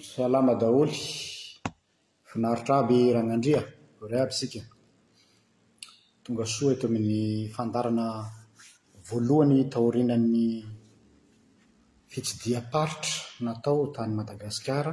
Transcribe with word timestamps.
salama 0.00 0.54
daholy 0.54 0.94
finaritra 2.32 2.74
aby 2.82 2.98
raha 3.12 3.24
gnandria 3.26 3.60
ray 4.10 4.22
aby 4.24 4.34
sika 4.40 4.60
tonga 6.24 6.44
soa 6.54 6.70
eto 6.74 6.86
amin'ny 6.90 7.20
fandarana 7.56 8.06
voalohany 9.08 9.58
taorinany 9.74 10.44
fitsidiaparitra 12.12 13.12
natao 13.46 13.80
tany 13.94 14.12
madagasikara 14.18 14.92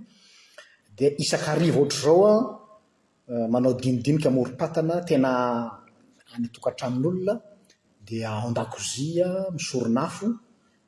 euh, 3.33 3.47
manao 3.53 3.73
dinidinika 3.83 4.29
moriatana 4.37 4.95
tenaanytokatramin'olona 5.09 7.35
di 8.07 8.17
ndakozia 8.53 9.27
misorinafo 9.57 10.29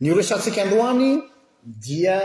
nysikandroay 0.00 1.20
dia 1.86 2.18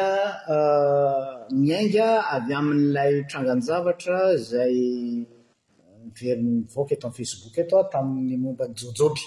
eh, 0.55 1.29
miainga 1.61 2.07
avy 2.35 2.53
amin'n'lay 2.59 3.11
tranganyjavatra 3.29 4.19
zay 4.51 4.77
eh, 4.85 6.07
iveryvoka 6.07 6.93
eto 6.95 7.05
amiyfacebookto 7.07 7.77
taminny 7.91 8.35
mombanyjojopy 8.43 9.23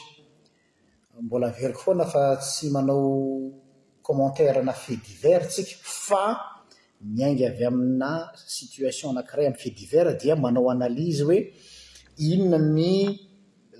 mbola 1.22 1.48
veriko 1.50 1.80
foana 1.80 2.04
fa 2.06 2.36
tsy 2.40 2.70
manao 2.70 3.52
commentarana 4.02 4.72
fe 4.74 4.94
diver 5.06 5.42
sika 5.54 5.76
fa 6.06 6.24
miaingy 7.14 7.44
avy 7.48 7.64
amina 7.70 8.10
situation 8.58 9.08
anakiray 9.12 9.46
amin 9.46 9.60
fe 9.64 9.68
diver 9.78 10.06
dia 10.20 10.34
manaoanalze 10.44 11.22
hoe 11.28 11.38
inona 12.32 12.58
ny 12.76 12.80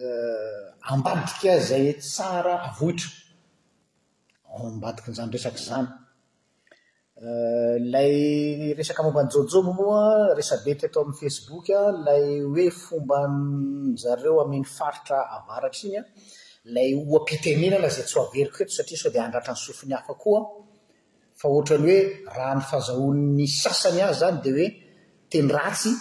euh, 0.05 0.67
ambadika 0.95 1.53
zay 1.69 1.87
tsara 2.07 2.55
avohitra 2.69 3.11
ambadinzaysazan 4.71 5.87
lay 7.93 8.15
resaka 8.79 9.01
euh, 9.01 9.07
momba 9.07 9.23
nyjojoby 9.27 9.73
moa 9.79 10.05
resabe 10.39 10.71
toto 10.81 10.99
amin'y 11.03 11.19
facebooka 11.23 11.79
lay 12.07 12.25
hoe 12.53 12.67
fombazareo 12.83 14.37
amny 14.45 14.65
faritra 14.79 15.19
avaratry 15.37 15.87
ignya 15.89 16.03
amenana 16.67 17.87
zay 17.93 18.05
tsy 18.09 18.19
averiko 18.21 18.59
eosara 18.65 18.89
s 18.93 19.05
di 19.15 19.19
andratranysofiny 19.19 19.93
haa 19.93 20.05
ay 20.09 20.15
hoe 20.23 20.41
raha 22.37 22.53
ny 22.59 22.63
fahzahon'ny 22.71 23.47
sasany 23.63 24.01
azy 24.09 24.19
zany 24.21 24.37
dia 24.45 24.53
oe 24.61 24.67
teny 25.31 25.49
ratsy 25.57 25.93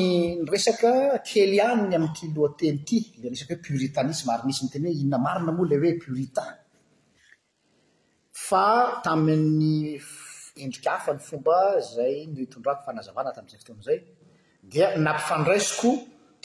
resaka 0.51 0.91
kely 1.27 1.57
aniny 1.67 1.93
amin''ity 1.97 2.25
lohateny 2.35 2.75
ity 2.79 2.97
la 3.21 3.27
resaka 3.33 3.53
hoe 3.55 3.63
puritanism 3.65 4.27
ary 4.33 4.43
nisy 4.47 4.61
n 4.65 4.69
teny 4.73 4.85
hoe 4.87 4.95
inona 5.01 5.19
marina 5.25 5.51
moa 5.57 5.65
ilay 5.67 5.79
hoe 5.83 5.99
puritain 6.05 6.55
fa 8.49 8.99
tamin'ny 9.05 9.99
indrik 10.63 10.85
hafa 10.89 11.11
ny 11.13 11.21
fomba 11.29 11.57
zay 11.95 12.15
no 12.33 12.39
itondrako 12.47 12.81
fanazavana 12.87 13.31
tami'izay 13.37 13.59
fto 13.63 13.71
amizay 13.75 13.99
dia 14.71 14.87
nampifandraisiko 15.05 15.89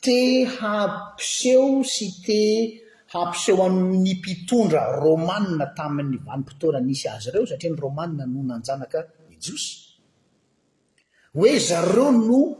ti 0.00 0.44
hampiseho 0.58 1.84
sy 1.86 2.06
ti 2.26 2.40
hampiseho 3.14 3.62
ami'ny 3.68 4.10
mpitondra 4.20 4.82
romane 5.04 5.66
tamin'ny 5.78 6.18
vanimpotoana 6.26 6.80
nisy 6.80 7.06
azy 7.14 7.28
ireo 7.30 7.46
satria 7.46 7.70
ny 7.70 7.78
romana 7.84 8.24
no 8.26 8.40
nanjanaka 8.42 8.98
i 9.34 9.36
jiosy 9.44 9.87
hoe 11.32 11.58
zareo 11.58 12.10
no 12.10 12.56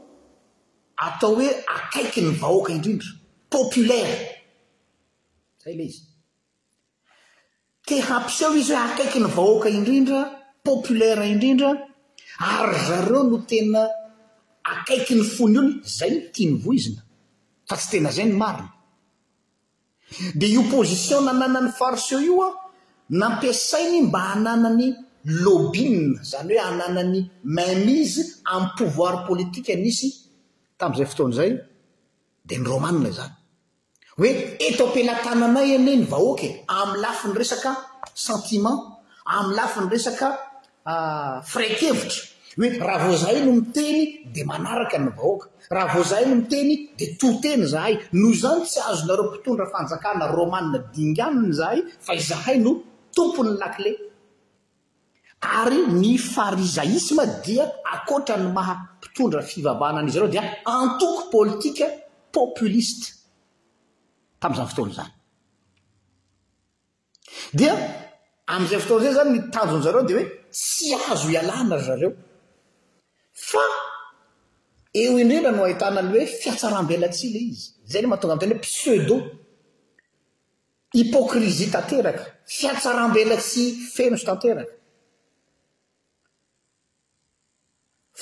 atao 0.96 1.34
hoe 1.34 1.48
akaiky 1.76 2.20
ny 2.20 2.30
vahoaka 2.40 2.72
indrindra 2.72 3.10
popilaira 3.48 4.16
zay 5.64 5.74
lay 5.78 5.86
izy 5.92 6.00
tehapiseo 7.86 8.50
izy 8.60 8.72
hoe 8.74 8.84
akaiky 8.88 9.18
ny 9.24 9.28
vahoaka 9.36 9.68
indrindra 9.78 10.18
popilaira 10.64 11.24
indrindra 11.32 11.68
ary 12.54 12.78
zareo 12.88 13.20
no 13.30 13.36
tena 13.50 13.80
akaiky 14.72 15.12
ny 15.20 15.24
fony 15.34 15.54
iony 15.56 15.72
zay 15.96 16.10
ny 16.12 16.18
tiany 16.34 16.54
voizina 16.64 17.00
fa 17.68 17.74
tsy 17.76 17.88
tena 17.90 18.10
zay 18.16 18.26
ny 18.30 18.34
mariny 18.42 18.70
dia 20.38 20.48
io 20.54 20.62
pozition 20.72 21.22
naanana 21.24 21.60
ny 21.64 21.70
fariseo 21.80 22.18
io 22.28 22.36
an 22.48 22.54
nampiasainy 23.20 23.98
mba 24.06 24.20
hananany 24.28 24.90
lobi 25.28 26.16
zany 26.24 26.52
hoe 26.56 26.62
ananan'ny 26.72 27.20
mamizy 27.56 28.22
am'y 28.54 28.70
pouvoir 28.78 29.14
politika 29.28 29.70
anisy 29.78 30.08
tam'izay 30.80 31.06
fotoan' 31.10 31.32
izay 31.34 31.50
dia 32.48 32.58
ny 32.60 32.66
romanna 32.72 33.10
zany 33.18 33.32
oe 34.20 34.30
etapilatananay 34.68 35.68
any 35.78 35.96
ny 35.98 36.06
vahoakae 36.12 36.50
am 36.80 36.90
lafiny 37.02 37.34
resaka 37.40 37.70
sentiment 38.26 38.80
amy 39.36 39.52
lafi 39.58 39.78
ny 39.82 39.88
resaka 39.94 40.28
ah, 40.92 41.36
fraikevitra 41.44 42.24
oe 42.62 42.78
raha 42.88 43.00
vao 43.06 43.16
zahay 43.22 43.38
no 43.46 43.52
miteny 43.60 44.02
di 44.34 44.42
manaraka 44.50 44.96
ny 45.04 45.10
vahoaka 45.18 45.46
raha 45.76 45.94
vo 45.96 46.02
zahay 46.10 46.24
no 46.28 46.34
miteny 46.40 46.72
di 46.98 47.06
toteny 47.20 47.62
zahay 47.74 47.94
no 48.20 48.28
zany 48.42 48.62
tsy 48.70 48.80
azonareo 48.90 49.24
mpitondra 49.28 49.66
fanjakana 49.72 50.24
romana 50.38 50.78
dinganny 50.94 51.52
zahay 51.60 51.80
fa 52.06 52.12
izahay 52.20 52.56
no 52.64 52.72
tompon'ny 53.16 53.54
lakle 53.64 53.90
ary 55.40 55.86
ny 55.86 56.18
farizaisma 56.18 57.24
dia 57.44 57.64
akoatra 57.94 58.36
ny 58.42 58.48
mahampitondra 58.56 59.42
fivavahna 59.52 59.98
an'izy 60.02 60.18
reo 60.20 60.28
dia 60.34 60.44
antoko 60.78 61.22
politika 61.34 61.84
popiliste 62.36 63.06
tam'zany 64.42 64.68
fotola 64.70 64.92
zany 64.98 65.12
dia 67.58 67.72
am'izay 68.54 68.80
fotoaly 68.82 69.04
zay 69.06 69.14
zany 69.18 69.30
n 69.34 69.50
tanjon' 69.54 69.82
zareo 69.86 70.02
dia 70.08 70.16
hoe 70.18 70.28
tsy 70.58 70.86
azo 71.10 71.28
ialàna 71.36 71.76
zareo 71.86 72.10
fa 73.48 73.64
eo 75.02 75.12
indrindra 75.22 75.50
no 75.56 75.62
ahitanany 75.64 76.08
hoe 76.14 76.24
fiatsarambelatsy 76.42 77.22
ila 77.30 77.40
izy 77.52 77.64
zay 77.90 78.00
le 78.02 78.08
mahtonga 78.12 78.34
aitena 78.34 78.52
hoe 78.56 78.64
psedo 78.66 79.16
hypokrizia 80.96 81.68
tanteraka 81.76 82.24
fiatsarambelatsy 82.58 83.62
fenoso 83.96 84.26
tanteraka 84.30 84.72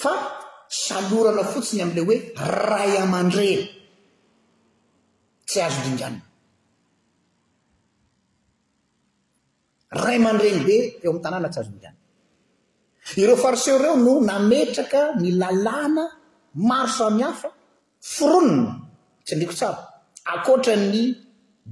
fa 0.01 0.15
salorana 0.85 1.43
fotsiny 1.53 1.81
am'la 1.87 2.03
hoe 2.09 2.17
ray 2.69 2.91
aman-dreny 3.05 3.63
tsy 5.49 5.59
azo 5.67 5.81
dindano 5.87 6.21
ray 10.03 10.17
aman-dreny 10.21 10.61
be 10.69 10.77
eo 11.05 11.11
amin'y 11.11 11.23
tanàna 11.25 11.49
tsy 11.53 11.59
azo 11.63 11.71
dindrano 11.73 11.99
ireo 13.21 13.37
fariser 13.43 13.77
ireo 13.81 13.97
no 14.07 14.13
nametraka 14.31 15.01
ny 15.23 15.29
lalàna 15.41 16.05
maro 16.69 16.93
samihafa 16.99 17.49
fironona 18.15 18.63
tsy 19.25 19.33
ndrikotsaro 19.35 19.83
akoatra 20.33 20.75
ny 20.91 20.97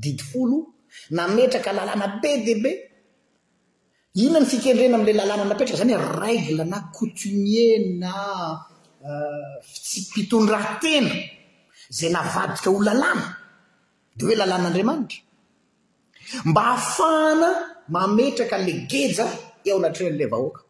didi 0.03 0.23
folo 0.31 0.59
nametraka 1.17 1.71
lalàna 1.79 2.06
be 2.23 2.31
dia 2.44 2.56
be 2.65 2.73
inona 4.22 4.40
ny 4.40 4.46
fikendrena 4.50 4.94
am'lay 4.99 5.16
lalàna 5.20 5.44
napetraka 5.49 5.76
zany 5.81 5.94
hoe 5.96 6.12
regla 6.22 6.64
na 6.72 6.78
coutumie 6.96 7.69
na 8.02 8.12
euh, 9.08 9.56
si 9.87 9.99
mpitondrantena 10.08 11.11
zay 11.99 12.11
navadika 12.16 12.69
ho 12.72 12.78
lalàna 12.88 13.26
de 14.16 14.22
hoe 14.26 14.34
lalàn'andriamanitra 14.40 15.19
mba 16.49 16.61
hahafahana 16.69 17.49
mametraka 17.94 18.56
le 18.66 18.72
geja 18.90 19.26
eo 19.69 19.76
anatrren' 19.81 20.14
ila 20.16 20.26
vahoaka 20.34 20.61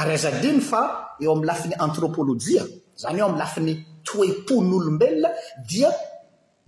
ary 0.00 0.12
azadiny 0.18 0.60
fa 0.70 0.80
eo 1.22 1.30
amin'ny 1.32 1.46
lafin'ny 1.50 1.76
antropolojia 1.86 2.62
zany 3.02 3.18
eo 3.20 3.26
ami'ny 3.26 3.40
lafiny 3.44 3.72
toepon'olombelona 4.06 5.30
dia 5.68 5.88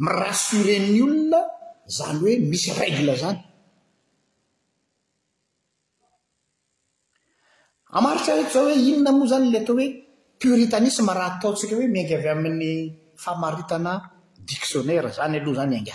mirasureny 0.05 1.03
olona 1.07 1.41
zany 1.97 2.19
hoe 2.23 2.35
misy 2.51 2.71
règle 2.81 3.15
zany 3.23 3.41
amaritra 7.93 8.35
reto 8.41 8.51
zao 8.55 8.65
hoe 8.65 8.75
inona 8.91 9.11
moa 9.13 9.27
zany 9.33 9.49
la 9.53 9.59
atao 9.61 9.77
hoe 9.77 9.91
puritanisme 10.41 11.13
raha 11.15 11.37
ataontsika 11.37 11.75
hoe 11.77 11.89
miaingavy 11.95 12.29
amin'ny 12.35 12.75
famaritanadiiara 13.25 15.11
anyaoh 15.25 15.67
nyany 15.69 15.91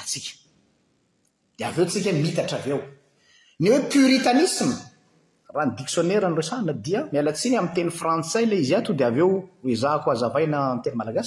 hoe 3.70 3.80
pritanismeyiarsana 3.94 6.74
diamiaatsiny 6.86 7.56
amiteny 7.62 7.90
frantsay 8.00 8.46
lay 8.52 8.60
izy 8.64 8.76
a 8.76 8.78
todaveozo 8.88 9.88
azaanaeyaaa 10.16 11.24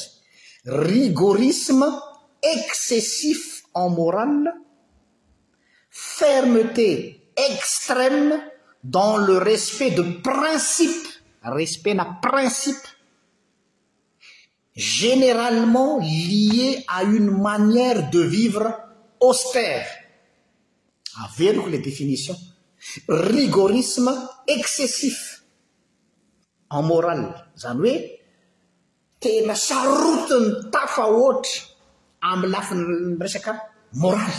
rigorisme 0.92 1.88
excessif 2.56 3.40
en 3.80 3.88
morale 3.98 4.50
fermeté 6.16 6.88
extrême 7.48 8.36
dans 8.82 9.16
le 9.18 9.38
respect 9.38 9.90
de 9.90 10.02
principe 10.22 11.06
respena 11.42 12.18
principe 12.22 12.86
généralement 14.74 15.98
lié 15.98 16.84
à 16.88 17.02
une 17.02 17.30
manière 17.30 18.08
de 18.10 18.20
vivre 18.20 18.72
austère 19.20 19.86
averoko 21.24 21.68
le 21.68 21.78
définition 21.78 22.34
rigorisme 23.08 24.10
excessif 24.46 25.44
en 26.72 26.82
moral 26.82 27.22
zany 27.60 27.80
oe 27.88 27.98
tena 29.20 29.54
charoute 29.68 30.32
ny 30.44 30.50
tafa 30.72 31.04
ohatra 31.20 31.66
amy 32.30 32.46
lafinyresaka 32.54 33.52
moral 34.02 34.36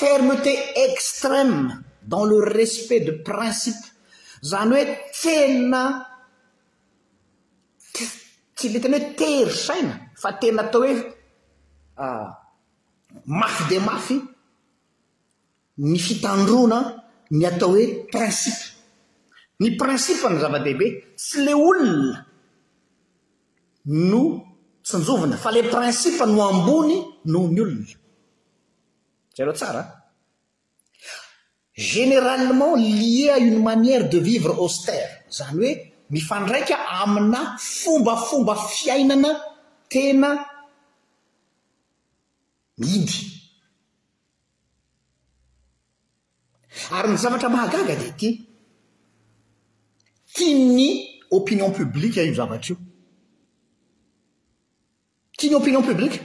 fermeté 0.00 0.52
extrême 0.88 1.84
dans 2.08 2.24
le 2.24 2.38
respect 2.40 3.00
de 3.06 3.12
principe 3.30 3.84
zany 4.50 4.72
hoe 4.78 4.84
tena 5.22 5.82
tsy 8.54 8.66
le 8.72 8.78
tena 8.82 8.96
hoe 8.98 9.12
terisaina 9.20 9.94
fa 10.22 10.30
tena 10.40 10.62
atao 10.64 10.82
hoe 10.86 10.98
a 12.04 12.06
ah, 12.06 12.26
mafy 13.40 13.62
dea 13.70 13.82
mafy 13.88 14.16
ny 15.88 15.98
fitandroana 16.06 16.78
ny 17.36 17.42
atao 17.50 17.70
hoe 17.76 17.84
principe 18.12 18.62
ny 19.60 19.70
principe 19.82 20.26
ny 20.30 20.40
zava-dehibe 20.44 20.86
sy 21.26 21.36
ley 21.44 21.54
olona 21.68 22.18
no 24.10 24.22
tsinjovina 24.86 25.36
fa 25.44 25.50
la 25.52 25.62
principe 25.76 26.24
no 26.32 26.40
ambony 26.52 26.94
noho 27.32 27.46
ny 27.52 27.60
olona 27.62 27.88
zay 29.34 29.44
aloa 29.44 29.58
tsaran 29.60 29.88
généralement 31.78 32.74
lie 32.74 33.30
a 33.30 33.38
uny 33.38 33.56
manière 33.62 34.08
de 34.08 34.18
vivre 34.18 34.52
austère 34.64 35.08
zany 35.36 35.60
hoe 35.68 35.78
mifandraika 36.10 36.74
amina 37.02 37.54
fomba 37.60 38.16
fomba 38.16 38.54
fiainana 38.74 39.30
tena 39.92 40.30
midy 42.82 43.16
ary 46.98 47.10
ny 47.12 47.16
zavatra 47.24 47.48
mahagaga 47.56 47.94
dia 48.00 48.12
ty 48.20 48.30
tia 50.34 50.58
ny 50.78 50.88
opinion 51.38 51.70
publique 51.78 52.18
izavatra 52.32 52.72
io 52.74 52.80
tia 55.38 55.50
ny 55.52 55.56
opinion 55.62 55.84
publique 55.90 56.18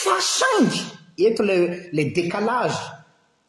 fasaingy 0.00 0.80
ento 1.26 1.40
lle 1.44 1.56
décalage 2.16 2.82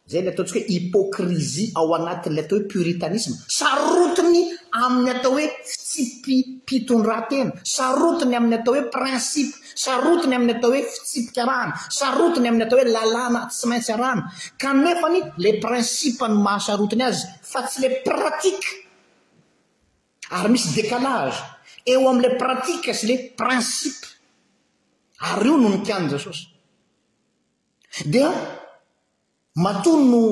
zay 0.09 0.19
ila 0.21 0.31
ataontsik 0.33 0.57
hoe 0.65 0.71
hipokrizie 0.75 1.69
ao 1.79 1.89
anatin'lay 1.95 2.43
atao 2.45 2.57
hoe 2.59 2.67
puritanisma 2.71 3.35
sarotiny 3.59 4.39
amin'ny 4.83 5.09
atao 5.13 5.31
hoe 5.35 5.45
fitsipipiton-draantena 5.67 7.55
sarotiny 7.75 8.35
amin'ny 8.37 8.57
atao 8.57 8.73
hoe 8.75 8.89
principe 8.95 9.55
sarotiny 9.85 10.35
amin'ny 10.35 10.53
atao 10.57 10.71
hoe 10.73 10.81
fitsipikarana 10.97 11.73
sarotiny 11.99 12.47
amin'ny 12.49 12.65
atao 12.67 12.79
hoe 12.81 12.91
lalàna 12.97 13.39
tsy 13.49 13.63
maintsy 13.69 13.93
rano 14.01 14.23
kanefany 14.61 15.19
lay 15.43 15.53
principe 15.65 16.21
any 16.25 16.35
mahasarotiny 16.47 17.03
azy 17.09 17.21
fa 17.51 17.59
tsy 17.67 17.77
lay 17.83 17.93
pratike 18.07 18.69
ary 20.37 20.49
misy 20.53 20.67
dékalage 20.77 21.37
eo 21.91 22.03
ami'ilay 22.11 22.35
pratike 22.43 22.87
asy 22.93 23.05
le 23.09 23.15
principe 23.41 24.03
ary 25.29 25.47
io 25.49 25.55
no 25.61 25.67
nikany 25.69 26.05
jesosy 26.13 26.43
dia 28.13 28.29
maton 29.55 30.09
no 30.09 30.23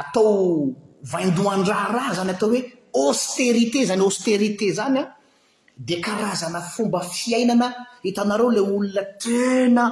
atao 0.00 0.68
vaindoandraharaha 1.12 2.14
zany 2.14 2.30
atao 2.32 2.48
hoe 2.52 2.62
asterité 3.10 3.86
zany 3.86 4.02
aosterité 4.02 4.72
zany 4.76 4.98
an 4.98 5.08
dia 5.78 6.00
karazana 6.04 6.60
fomba 6.60 7.00
fiainana 7.00 7.68
hitanareo 8.02 8.52
ilay 8.52 8.64
olona 8.64 9.04
trena 9.22 9.84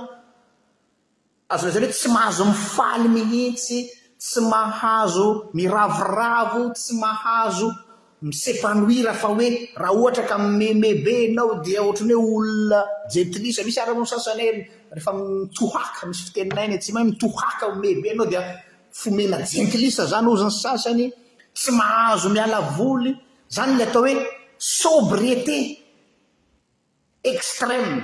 azo 1.48 1.64
nay 1.80 1.92
zany 1.92 1.92
hoe 1.92 1.92
tsy 1.92 2.08
mahazo 2.14 2.44
mifaly 2.44 3.08
mihitsy 3.16 3.78
tsy 4.22 4.40
mahazo 4.52 5.28
miravoravo 5.54 6.62
tsy 6.76 6.92
mahazo 7.02 7.68
misefanoira 8.28 9.12
fa 9.20 9.28
hoe 9.28 9.46
raha 9.80 9.94
ohatra 10.00 10.24
ka 10.28 10.34
amy 10.38 10.68
mehme 10.74 10.90
be 11.04 11.14
anao 11.32 11.50
dia 11.64 11.80
ohatrany 11.82 12.14
hoe 12.14 12.36
olona 12.40 12.80
jetilisa 13.12 13.64
misy 13.66 13.80
aranosasana 13.80 14.42
ery 14.50 14.62
rehefa 14.94 15.12
mitohaka 15.16 16.06
misy 16.10 16.24
fiteninay 16.26 16.66
ny 16.68 16.74
e 16.76 16.78
tsy 16.82 16.92
mahhe 16.94 17.06
mitohaka 17.10 17.64
omehibe 17.72 18.08
anao 18.14 18.26
dia 18.30 18.42
fomena 19.00 19.36
jintilisa 19.50 20.02
zany 20.12 20.26
ozany 20.32 20.54
sasany 20.62 21.04
tsy 21.58 21.70
mahazo 21.78 22.28
miala 22.34 22.58
voly 22.76 23.10
zany 23.56 23.72
lay 23.78 23.86
atao 23.88 24.02
hoe 24.04 24.14
sobrieté 24.78 25.58
extreme 27.32 27.96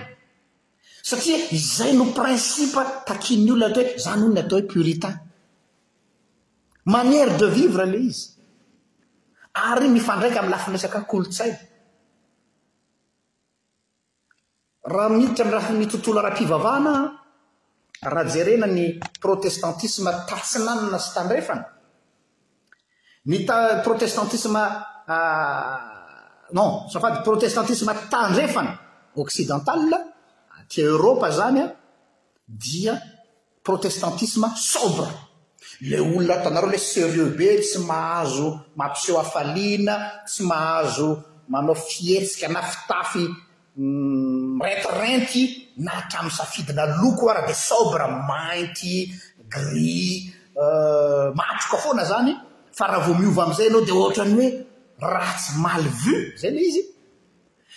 satria 1.08 1.38
izay 1.56 1.92
no 1.98 2.04
principe 2.20 2.80
takiny 3.08 3.50
olony 3.52 3.68
atao 3.70 3.84
hoe 3.88 3.98
zany 4.04 4.22
oo 4.26 4.32
ny 4.34 4.40
atao 4.40 4.58
hoe 4.58 4.66
puritain 4.72 5.16
manière 6.96 7.34
de 7.40 7.46
vivre 7.58 7.84
la 7.92 7.98
izy 8.10 8.22
ary 9.68 9.88
mifandraika 9.88 10.38
amin'y 10.40 10.54
lafinrasaka 10.54 11.00
kolotsain 11.10 11.56
raha 14.84 15.10
miditra 15.10 15.50
raha 15.50 15.72
ny 15.72 15.86
tontolo 15.90 16.18
araha-mpivavahana 16.20 16.94
a 18.02 18.08
raha 18.08 18.30
jerena 18.30 18.66
ny 18.66 18.98
protestantisma 19.20 20.24
tatsinanana 20.24 20.98
sy 20.98 21.10
tandrefana 21.14 21.64
ny 23.26 23.44
ta- 23.44 23.80
protestantismaa 23.82 25.04
ah, 25.08 26.46
non 26.52 26.88
safaby 26.90 27.22
protestantisma 27.26 27.94
tandrefana 28.08 28.78
oksidantalia 29.18 29.98
atya 30.60 30.84
eropa 30.86 31.30
zany 31.30 31.58
an 31.60 31.72
dia 32.46 32.94
protestantisme 33.62 34.48
sobra 34.54 35.10
lay 35.90 36.00
olona 36.00 36.36
tanareo 36.42 36.70
la 36.70 36.78
serieux 36.78 37.34
be 37.36 37.58
tsy 37.60 37.78
mahazo 37.84 38.70
mampiseho 38.78 39.18
afaliana 39.18 40.22
tsy 40.26 40.44
mahhazo 40.46 41.08
manao 41.50 41.74
fietsika 41.74 42.48
nafitafy 42.48 43.26
rentirenty 43.78 45.68
nahatramin'y 45.78 46.30
safidina 46.34 46.84
loko 46.98 47.30
araha 47.30 47.46
dia 47.46 47.54
sobra 47.54 48.08
mainty 48.26 49.06
gris 49.48 50.26
euh, 50.58 51.30
matro 51.34 51.66
ka 51.70 51.76
foana 51.78 52.02
zany 52.04 52.32
fa 52.74 52.86
raha 52.90 53.06
vo 53.06 53.14
miova 53.14 53.44
am'izay 53.46 53.68
anao 53.70 53.84
dia 53.86 53.94
ohatrany 53.94 54.34
hoe 54.34 54.48
ratsy 54.98 55.56
mal 55.62 55.82
vu 56.02 56.16
zay 56.36 56.50
ny 56.50 56.58
izy 56.58 56.82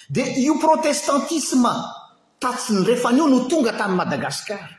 dia 0.10 0.26
io 0.42 0.58
protestantisme 0.58 1.70
tatsiny 2.42 2.82
rehefan'io 2.86 3.28
no 3.30 3.46
tonga 3.46 3.78
tain' 3.78 3.94
madagasikara 3.96 4.70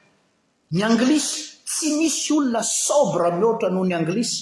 ny 0.74 0.80
anglisy 0.82 1.62
tsy 1.66 1.94
misy 2.02 2.32
olona 2.34 2.62
sobra 2.66 3.30
miohatra 3.30 3.70
no 3.70 3.84
ny 3.86 3.94
anglisy 3.94 4.40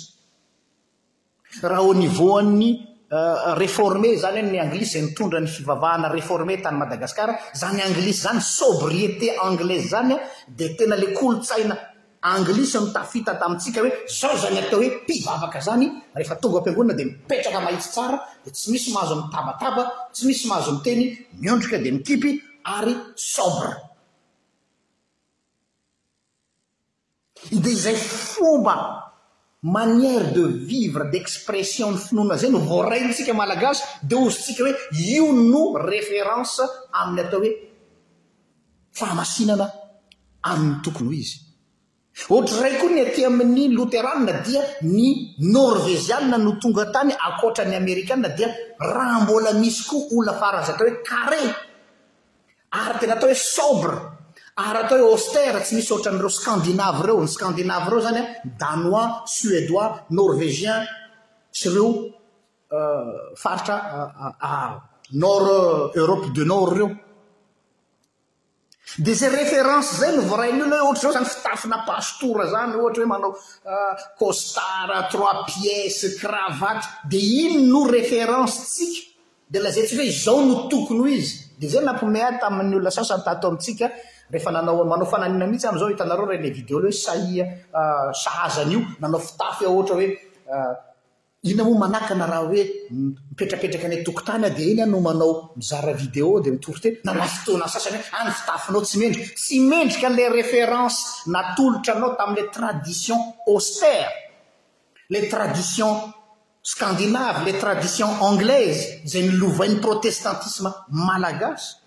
raha 1.63 1.83
onivoany 1.85 2.89
Euh, 3.13 3.55
réforme 3.55 4.07
zany 4.17 4.45
ny 4.47 4.59
anglis 4.63 4.93
za 4.93 5.01
nitondra 5.03 5.41
ny 5.41 5.49
fivavahana 5.51 6.09
réforme 6.09 6.61
tany 6.63 6.77
madagasikara 6.79 7.35
zany 7.59 7.81
anglis 7.83 8.21
zany 8.23 8.39
sobriété 8.41 9.33
anglaise 9.37 9.89
zany 9.89 10.13
an 10.15 10.19
dia 10.47 10.69
tena 10.79 10.95
la 10.95 11.11
kolotsaina 11.19 11.75
anglis 12.21 12.73
notafita 12.77 13.35
tamintsika 13.35 13.81
hoe 13.83 13.91
zao 14.07 14.37
zany 14.39 14.59
atao 14.61 14.79
hoe 14.79 14.91
mpivavaka 15.03 15.61
zany 15.61 15.89
rehefa 16.15 16.37
tonga 16.37 16.59
ampiangonina 16.59 16.95
dia 16.95 17.07
mipetraka 17.07 17.61
mahitsy 17.61 17.91
tsara 17.91 18.19
dia 18.45 18.53
tsy 18.53 18.71
misy 18.71 18.93
mahazo 18.95 19.15
am 19.15 19.31
tabataba 19.35 19.91
tsy 20.13 20.27
misy 20.27 20.47
mahazo 20.49 20.71
am 20.71 20.81
teny 20.83 21.03
miondrika 21.41 21.83
dia 21.83 21.91
mitipy 21.93 22.39
ary 22.65 22.95
sobre 23.17 23.75
ide 27.51 27.71
izay 27.71 27.97
fomba 27.97 29.10
manière 29.63 30.33
de 30.33 30.41
vivre 30.47 31.09
di 31.11 31.19
expression 31.19 31.91
ny 31.93 31.99
finoana 31.99 32.37
zay 32.39 32.49
no 32.51 32.59
voaraitsika 32.61 33.35
malagasy 33.35 33.83
dia 34.01 34.17
ozy 34.17 34.41
tsika 34.55 34.63
hoe 34.65 34.75
io 34.93 35.33
no 35.33 35.77
référance 35.77 36.63
amin'ny 36.91 37.21
atao 37.27 37.41
hoe 37.41 37.51
fahamasinana 38.91 39.67
amin'ny 40.41 40.81
tokony 40.83 41.09
ho 41.09 41.13
izy 41.13 41.37
ohatra 42.29 42.61
ray 42.63 42.79
koa 42.79 42.89
ny 42.89 43.01
aty 43.03 43.25
amin'ny 43.25 43.69
loteranna 43.77 44.33
dia 44.41 44.63
ny 44.81 45.37
norvegiane 45.53 46.39
no 46.43 46.57
tonga 46.57 46.87
tany 46.91 47.13
akoatra 47.13 47.67
ny 47.69 47.77
amerikaa 47.77 48.33
dia 48.37 48.49
raha 48.79 49.21
mbola 49.25 49.53
misy 49.61 49.85
koa 49.91 50.09
olona 50.09 50.33
fa 50.41 50.51
razy 50.57 50.71
atao 50.73 50.87
hoe 50.89 51.03
carré 51.05 51.43
ary 52.81 52.99
tena 52.99 53.13
atao 53.19 53.29
hoe 53.29 53.37
sobre 53.37 54.10
ara 54.69 54.81
atao 54.87 54.99
hoe 55.01 55.11
oster 55.17 55.55
tsy 55.65 55.75
misy 55.77 55.91
ohatran'reo 55.95 56.31
scandinave 56.39 57.01
reo 57.07 57.19
ny 57.25 57.29
scandinave 57.37 57.87
reo 57.91 58.01
zany 58.07 58.19
a 58.21 58.27
danois 58.61 59.07
suédois 59.37 59.91
norvegien 60.19 60.79
tsy 61.55 61.67
reo 61.75 61.89
euh, 62.79 63.13
faritra 63.43 63.77
euh, 64.47 64.73
nord 65.23 65.49
euh, 65.51 66.01
europe 66.01 66.27
du 66.37 66.45
nord 66.53 66.73
reo 66.79 66.91
de 69.05 69.13
za 69.21 69.29
référence 69.41 69.89
zay 70.01 70.13
no 70.17 70.23
vorain'olo 70.31 70.75
hoe 70.85 70.89
ohtr 70.93 71.01
zao 71.03 71.13
zany 71.17 71.29
fitafina 71.35 71.79
pastora 71.91 72.45
zany 72.55 72.73
ohatra 72.79 73.01
hoe 73.05 73.11
manao 73.15 73.33
costar 74.21 74.91
trois 75.13 75.37
pièces 75.49 76.13
kravaty 76.21 76.85
de 77.11 77.19
iny 77.43 77.55
no 77.73 77.81
référencetsika 77.97 79.01
de 79.55 79.59
la 79.59 79.71
zay 79.75 79.85
tsy 79.87 79.95
oe 80.05 80.11
zao 80.25 80.41
no 80.49 80.55
tokono 80.71 81.05
o 81.09 81.13
izy 81.19 81.35
de 81.61 81.67
zay 81.73 81.83
nampiomea 81.85 82.39
tamin'n'olona 82.41 82.91
saosataataoantsika 82.97 83.87
rehefa 84.33 84.51
nanaomanao 84.53 85.07
fananina 85.07 85.47
mihitsy 85.47 85.67
am'zao 85.69 85.89
hitanareo 85.93 86.27
reila 86.33 86.49
video 86.59 86.79
lhoe 86.81 86.91
ah, 86.91 86.93
saia 87.05 87.45
sazanyio 88.23 88.81
nanao 89.01 89.21
fitafy 89.29 89.65
ohatra 89.67 89.95
hoe 89.95 90.09
ah, 90.55 90.75
ina 91.43 91.65
moa 91.65 91.79
manaky 91.79 92.15
na 92.15 92.27
raha 92.31 92.47
hoe 92.47 92.63
mipetraketraka 93.31 93.87
any 93.89 94.05
tokontanya 94.05 94.47
ah, 94.47 94.51
dia 94.57 94.67
iny 94.73 94.83
a 94.83 94.87
no 94.87 95.01
manao 95.07 95.51
mizara 95.57 95.93
video 96.03 96.41
dia 96.41 96.53
mitorte 96.53 96.89
nalafotoana 97.05 97.69
sasany 97.75 97.97
hoe 97.97 98.13
any 98.21 98.31
fitafinao 98.39 98.83
tsy 98.89 98.97
mendrik 99.03 99.35
tsy 99.35 99.61
mendrika 99.71 100.09
n'la 100.11 100.29
référence 100.41 100.97
natolotra 101.35 101.95
anao 101.97 102.15
tami'la 102.21 102.49
tradition 102.57 103.19
astère 103.53 104.09
la 105.13 105.21
traditions 105.35 105.97
scandinave 106.73 107.39
le 107.47 107.53
traditions 107.65 108.15
anglaise 108.29 108.81
zay 109.11 109.23
nilovain'ny 109.29 109.77
protestantisme 109.87 110.71
malagasy 111.07 111.80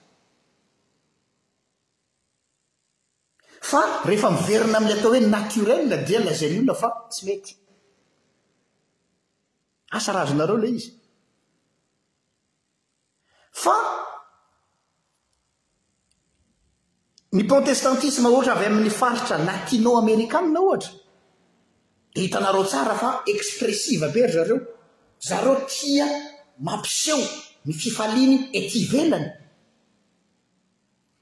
fa 3.70 4.04
rehefa 4.08 4.30
miverina 4.36 4.78
amiy 4.82 4.94
atao 4.98 5.12
hoe 5.14 5.22
naturel 5.36 5.84
dia 6.08 6.20
lazay 6.26 6.50
myolona 6.52 6.76
fa 6.82 6.90
tsy 7.12 7.22
mety 7.28 7.52
asarazonareo 9.98 10.58
lay 10.64 10.74
izy 10.80 10.90
fa 13.64 13.76
ny 17.36 17.44
protestantisme 17.52 18.28
ohatra 18.36 18.54
avy 18.58 18.66
amin'ny 18.70 18.92
faritra 19.02 19.38
latino 19.50 19.90
americana 20.04 20.60
ohatra 20.68 20.92
dia 22.14 22.24
hitanareo 22.26 22.66
tsara 22.72 22.96
fa 23.02 23.10
expressive 23.34 24.06
be 24.14 24.28
ry 24.28 24.34
zareo 24.38 24.60
zareo 25.28 25.56
tia 25.74 26.08
mampiseho 26.66 27.24
myfifaliany 27.66 28.38
etivelany 28.60 29.30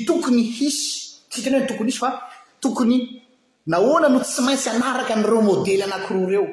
tokony 0.07 0.43
hisy 0.57 0.85
fanny 1.31 1.66
tokony 1.66 1.88
isy 1.90 1.99
fatokonyaoanano 2.02 4.19
tsy 4.23 4.40
maintsy 4.47 4.69
anaraka 4.71 5.14
nyreo 5.16 5.43
modely 5.49 5.83
anakiroa 5.85 6.28
reo 6.33 6.45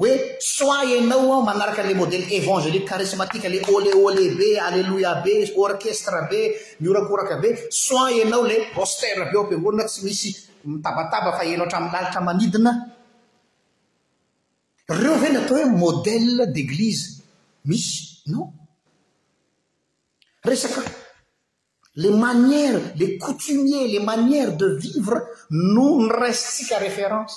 oe 0.00 0.12
soa 0.40 0.78
anaoa 1.02 1.42
manaraka 1.48 1.82
la 1.82 1.92
môdely 2.00 2.24
évangeli 2.40 2.80
karismatia 2.90 3.48
le 3.50 3.58
ôleôle 3.74 4.24
be 4.38 4.48
alleloiabe 4.66 5.34
ôrkestra 5.62 6.20
bemiorakorakabesoa 6.30 8.02
anao 8.24 8.42
le 8.50 8.56
osterbeopnona 8.82 9.84
tsy 9.90 9.98
misy 10.04 10.28
mitabataba 10.64 11.30
fa 11.38 11.44
anaohatrailalitra 11.44 12.20
manidina 12.28 12.70
reo 14.88 15.18
ve 15.20 15.28
ny 15.32 15.36
atao 15.38 15.56
hoe 15.56 15.66
modèle 15.84 16.46
d'église 16.54 17.04
misy 17.68 18.22
no 18.32 18.40
resaka 20.48 20.80
les 22.02 22.10
manières 22.26 22.80
les 22.96 23.18
coutumiers 23.18 23.88
les 23.88 24.00
manières 24.12 24.56
de 24.56 24.66
vivre 24.86 25.16
noo 25.50 26.00
nyrasitsika 26.04 26.78
référence 26.78 27.34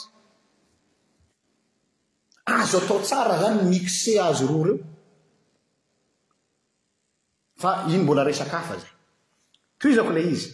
azo 2.46 2.78
atao 2.78 3.02
tsara 3.04 3.38
zany 3.42 3.68
mixé 3.70 4.18
azo 4.20 4.48
roa 4.48 4.66
reo 4.68 4.80
fa 7.62 7.72
iny 7.90 7.98
mbola 8.02 8.24
resakaafa 8.24 8.76
zay 8.82 8.90
to 9.78 9.90
izako 9.90 10.12
la 10.12 10.20
izy 10.20 10.48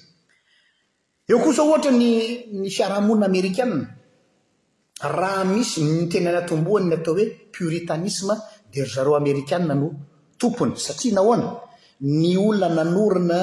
eo 1.30 1.40
kosa 1.44 1.62
ohatra 1.64 1.92
nny 1.92 2.70
fiarahamonina 2.76 3.26
américain 3.32 3.94
raha 5.02 5.46
misy 5.46 5.84
ny 5.86 6.00
tena 6.12 6.32
natomboany 6.32 6.90
n 6.90 6.94
atao 6.98 7.14
hoe 7.14 7.26
puritanisme 7.56 8.36
de 8.74 8.82
r 8.82 8.88
zareo 8.90 9.16
amerikaa 9.16 9.60
no 9.60 9.90
tompony 10.40 10.74
satria 10.76 11.14
nahoana 11.14 11.50
ny 12.02 12.36
olona 12.38 12.70
nanorina 12.78 13.38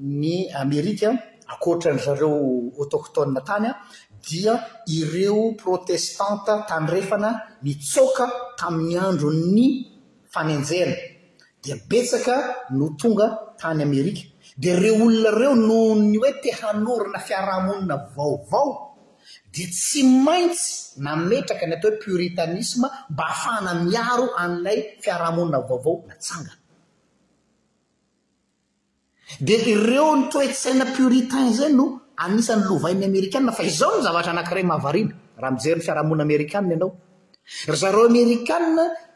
ny 0.00 0.50
amerika 0.54 1.08
akoatra 1.52 1.94
ny 1.94 2.00
zareo 2.02 2.74
autokto 2.78 3.22
tany 3.46 3.66
an 3.70 3.74
dia 4.28 4.54
ireo 4.86 5.52
protestante 5.62 6.52
tanrefana 6.68 7.30
mitsoka 7.62 8.26
tamin'ny 8.58 8.98
andro 8.98 9.30
ny 9.30 9.66
fanenjehna 10.32 10.96
dia 11.62 11.76
betsaka 11.88 12.66
no 12.74 12.88
tonga 12.98 13.38
tany 13.60 13.82
amerika 13.86 14.22
dia 14.58 14.74
reo 14.78 14.94
olona 15.06 15.30
reo 15.30 15.54
noo 15.54 15.94
ny 15.94 16.16
hoe 16.18 16.32
tehanorina 16.42 17.18
fiarahamonina 17.26 17.96
vaovao 18.16 18.87
da 19.50 19.64
tsy 19.72 20.02
maintsy 20.04 21.00
nametraka 21.04 21.64
ny 21.66 21.74
atao 21.76 21.90
hoe 21.90 21.98
puritanisme 22.04 22.88
mba 23.12 23.24
ahafahana 23.24 23.72
miaro 23.90 24.26
ainay 24.42 24.78
fiarahamonina 25.02 25.58
vaovao 25.68 25.96
latsangana 26.08 26.52
dia 29.46 29.58
ireo 29.72 30.08
nytoetsaina 30.16 30.84
puritain 30.96 31.52
zany 31.58 31.74
no 31.80 31.86
anisany 32.24 32.62
lovaiay 32.68 33.04
amerikana 33.10 33.52
fa 33.56 33.62
izao 33.70 33.90
no 33.96 34.00
zavatra 34.06 34.30
anakiray 34.36 34.64
mavariana 34.72 35.14
rahamijerynny 35.42 35.84
fiarahamonina 35.86 36.24
amerikaa 36.28 36.60
ianao 36.72 36.92
ry 37.70 37.76
zareo 37.82 38.04
amerikaa 38.10 38.58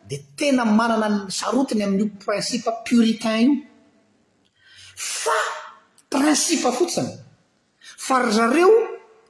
dia 0.08 0.18
tena 0.36 0.64
manana 0.78 1.08
sarotiny 1.38 1.82
amin''io 1.84 2.08
principa 2.24 2.70
puritain 2.88 3.48
io 3.48 3.64
fa 5.22 5.38
principe 6.12 6.68
kotsiny 6.78 7.10
fa 8.06 8.14
ry 8.24 8.30
zareo 8.38 8.72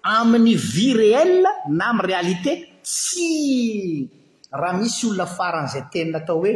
amin'ny 0.02 0.54
vie 0.56 0.92
réel 0.94 1.44
na 1.68 1.90
amiy 1.90 2.06
réalité 2.06 2.52
tsy 2.82 4.10
raha 4.50 4.76
misy 4.80 5.06
olona 5.06 5.26
faran'izay 5.26 5.84
tena 5.92 6.18
atao 6.18 6.38
hoe 6.42 6.54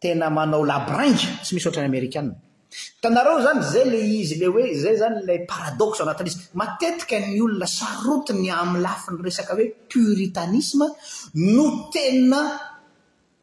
tena 0.00 0.30
manao 0.30 0.64
labrange 0.64 1.24
tsy 1.42 1.52
misy 1.54 1.66
ohatrany 1.68 1.88
amerikana 1.92 2.32
tanareo 3.02 3.38
zany 3.46 3.60
zay 3.72 3.84
la 3.92 4.00
izy 4.20 4.34
le 4.40 4.46
hoe 4.54 4.64
zay 4.82 4.94
zany 5.02 5.16
lay 5.28 5.38
paradoxe 5.52 6.00
anatin'izy 6.04 6.38
matetika 6.60 7.16
ny 7.26 7.40
olona 7.46 7.66
sarotiny 7.66 8.48
am'y 8.62 8.80
lafiny 8.86 9.18
resaka 9.26 9.52
hoe 9.58 9.66
puritanisme 9.92 10.86
no 11.56 11.66
tena 11.92 12.40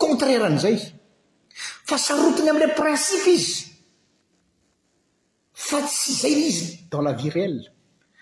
contrairan' 0.01 0.57
izay 0.59 0.77
fa 1.87 1.95
sarotiny 1.97 2.49
amila 2.49 2.67
principe 2.81 3.29
izy 3.37 3.51
fa 5.67 5.77
tsy 5.87 6.11
zay 6.21 6.35
izy 6.49 6.67
dans 6.91 7.01
la 7.07 7.13
vie 7.13 7.29
réell 7.29 7.59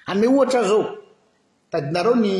ane 0.09 0.25
ohtra 0.27 0.63
zao 0.69 0.97
tadiareo 1.71 2.15
ny 2.15 2.35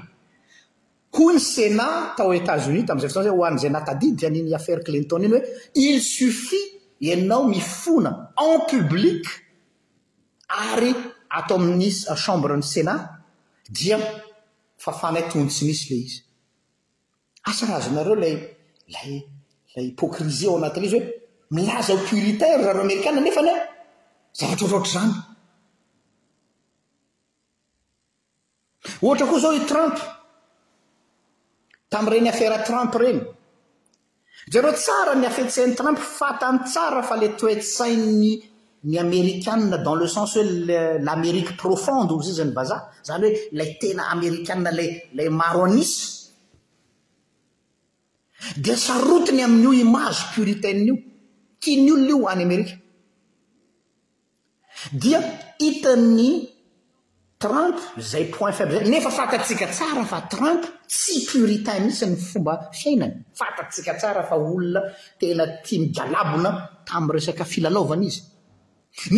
koa 1.16 1.32
ny 1.32 1.40
senat 1.40 2.12
tao 2.18 2.34
etasonias 2.36 2.84
tamizay 2.88 3.08
fo 3.08 3.14
isany 3.20 3.26
zae 3.30 3.38
o 3.38 3.44
an'izay 3.46 3.70
natadidianiny 3.72 4.52
affaire 4.54 4.82
clinton 4.84 5.24
iny 5.24 5.34
hoe 5.34 5.42
il 5.86 6.00
suffi 6.04 6.60
ainao 7.00 7.46
mifona 7.48 8.10
en 8.44 8.56
public 8.70 9.22
ary 10.68 10.92
atao 11.38 11.56
amin'nis 11.56 12.04
chambre 12.24 12.56
ny 12.56 12.62
senat 12.74 13.00
dia 13.68 13.96
fafanay 14.82 15.24
tony 15.32 15.48
tsy 15.48 15.62
misy 15.68 15.84
ley 15.90 16.02
izy 16.06 16.18
asarazo 17.48 17.90
nareo 17.94 18.14
lay 18.24 18.34
lay 18.94 19.12
lay 19.74 19.86
hypokrizia 19.88 20.48
ao 20.50 20.58
anatilay 20.58 20.88
izy 20.90 20.96
hoe 21.00 21.12
milaza 21.56 21.94
o 21.94 22.04
puritaire 22.08 22.62
zareo 22.64 22.82
amerikana 22.84 23.20
nefa 23.24 23.42
ny 23.44 23.52
zavatra 24.38 24.66
oraoatra 24.66 24.94
zany 24.94 25.14
ohatra 29.02 29.26
koa 29.30 29.40
zao 29.40 29.54
i 29.56 29.64
tramp 29.72 29.96
tam'ireny 31.88 32.28
affara 32.30 32.62
trump 32.62 32.94
ireny 32.94 33.20
zareo 34.52 34.72
tsara 34.72 35.14
ny 35.14 35.26
afetsain'ny 35.26 35.74
trump 35.74 35.98
fatany 35.98 36.60
tsara 36.66 37.02
fa 37.02 37.14
lay 37.20 37.34
toetsainy 37.38 38.32
ny 38.90 38.98
amerikaa 38.98 39.56
dans 39.86 39.94
le 40.02 40.06
sens 40.06 40.34
hoe 40.36 40.44
l'amérika 41.06 41.52
profonde 41.64 42.12
oz 42.12 42.28
izany 42.32 42.52
baza 42.58 42.78
zany 43.06 43.24
hoe 43.24 43.32
lay 43.58 43.68
tena 43.80 44.08
amérikaa 44.16 44.56
ailay 44.70 45.28
maro 45.40 45.64
anisy 45.66 45.96
dia 48.62 48.76
sarotiny 48.84 49.42
amin'io 49.46 49.72
image 49.84 50.20
puritainey 50.34 50.86
io 50.88 50.96
kiany 51.62 51.90
olonaio 51.94 52.26
any 52.32 52.42
amerika 52.48 52.74
dia 55.02 55.20
hitan'ny 55.62 56.28
trump 57.44 57.76
zay 58.10 58.24
point 58.36 58.54
fible 58.58 58.78
za 58.82 58.90
nefa 58.90 59.10
fatatsika 59.18 59.66
tsara 59.74 60.02
fa 60.12 60.20
trump 60.34 60.62
tsy 60.88 61.26
puritiin 61.28 61.84
mihitsyny 61.86 62.16
fomba 62.16 62.54
fiainany 62.72 63.24
fatatsika 63.34 63.94
tsara 63.94 64.22
fa 64.22 64.34
olona 64.36 64.80
tena 65.20 65.44
tia 65.64 65.80
migalabona 65.80 66.50
tami'y 66.88 67.12
resaka 67.16 67.44
filalaovana 67.52 68.04
izy 68.10 68.20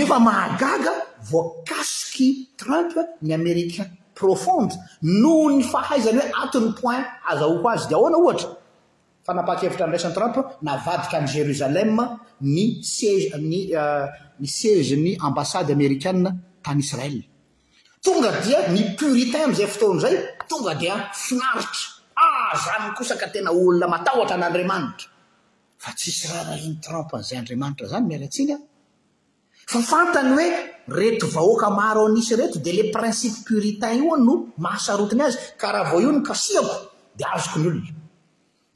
efa 0.02 0.18
mahagaga 0.28 0.92
voakasiky 1.30 2.28
trump 2.60 2.94
ny 3.22 3.34
amerika 3.38 3.82
profonde 4.14 4.74
noho 5.22 5.48
ny 5.56 5.62
fahaizany 5.72 6.18
hoe 6.20 6.32
atony 6.42 6.70
point 6.80 7.06
azaoako 7.30 7.68
azy 7.74 7.86
di 7.90 7.94
aoana 7.98 8.16
ohatra 8.22 8.50
fa 9.26 9.32
napahakevitra 9.38 9.86
nraisan'ny 9.88 10.14
trump 10.18 10.36
navadika 10.68 11.16
ny 11.22 11.28
jerozalem 11.34 11.92
ny 12.54 12.64
sny 12.82 13.20
sege 14.58 14.96
ny 14.96 15.12
uh, 15.16 15.24
ambasady 15.28 15.72
amerika 15.78 16.10
tany 16.64 16.80
israel 16.84 17.14
tongadia 18.04 18.58
ny 18.74 18.80
puritain 18.98 19.44
am'izay 19.46 19.66
fotonzay 19.74 20.16
tonga 20.48 20.74
di 20.74 20.88
a 20.88 21.10
finaritra 21.12 21.86
azany 22.50 22.90
ah, 22.90 22.92
kosa 22.96 23.14
ka 23.20 23.28
tena 23.30 23.50
olona 23.52 23.86
matahtra 23.86 24.34
anandriamanitra 24.34 25.08
fa 25.76 25.92
tsisy 25.94 26.24
rahra 26.32 26.56
iny 26.58 26.76
tramp 26.82 27.08
n'izay 27.14 27.38
andramanitra 27.38 27.86
zany 27.92 28.04
miaratsinya 28.10 28.56
fa 29.72 29.78
fantany 29.90 30.28
hoe 30.34 30.48
reto 30.98 31.26
vahoaka 31.36 31.68
maro 31.80 32.00
aonisy 32.04 32.34
reto 32.40 32.58
di 32.64 32.72
le 32.76 32.84
principe 32.96 33.38
puritin 33.46 33.98
io 34.02 34.16
no 34.26 34.34
mahasarotiny 34.64 35.22
azy 35.28 35.38
karaha 35.60 35.84
vao 35.90 36.00
io 36.04 36.10
no 36.10 36.20
kasiako 36.28 36.76
dia 37.18 37.28
azoko 37.36 37.56
ny 37.60 37.66
olona 37.70 37.90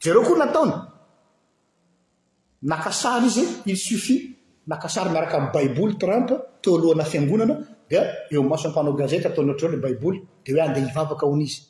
zereo 0.05 0.23
ko 0.29 0.33
nataony 0.43 0.73
nakasary 2.71 3.27
izy 3.31 3.43
il 3.73 3.79
sufi 3.87 4.15
nakasary 4.71 5.11
miaraka 5.13 5.35
aminy 5.37 5.53
baibouly 5.55 5.95
tramp 6.03 6.29
to 6.63 6.71
lohana 6.83 7.05
fiangonana 7.13 7.55
de 7.89 7.97
eo 8.31 8.43
masoampanao 8.43 8.95
gazete 8.95 9.27
ataony 9.29 9.51
hatra 9.51 9.69
eo 9.69 9.73
le 9.75 9.83
baibouly 9.85 10.19
de 10.45 10.51
oe 10.55 10.61
andeha 10.67 10.87
ivavaka 10.91 11.27
honizy 11.31 11.61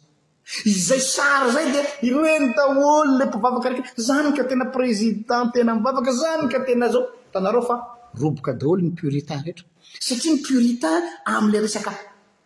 izay 0.72 1.00
sary 1.14 1.50
zay 1.54 1.66
de 1.74 1.80
iroeny 2.08 2.46
daholo 2.56 3.18
le 3.18 3.24
mpivavaka 3.26 3.68
raiky 3.70 3.84
zanyka 4.06 4.44
tena 4.48 4.64
président 4.76 5.46
tena 5.54 5.74
mivavaka 5.74 6.12
zanyka 6.22 6.58
tena 6.66 6.88
zao 6.94 7.04
tanareo 7.32 7.62
fa 7.68 7.76
roboka 8.20 8.52
daholo 8.60 8.82
ny 8.82 8.90
puritin 8.98 9.40
rehetra 9.44 9.66
satria 10.06 10.32
ny 10.34 10.40
puritin 10.46 11.00
am'le 11.34 11.58
resaka 11.64 11.92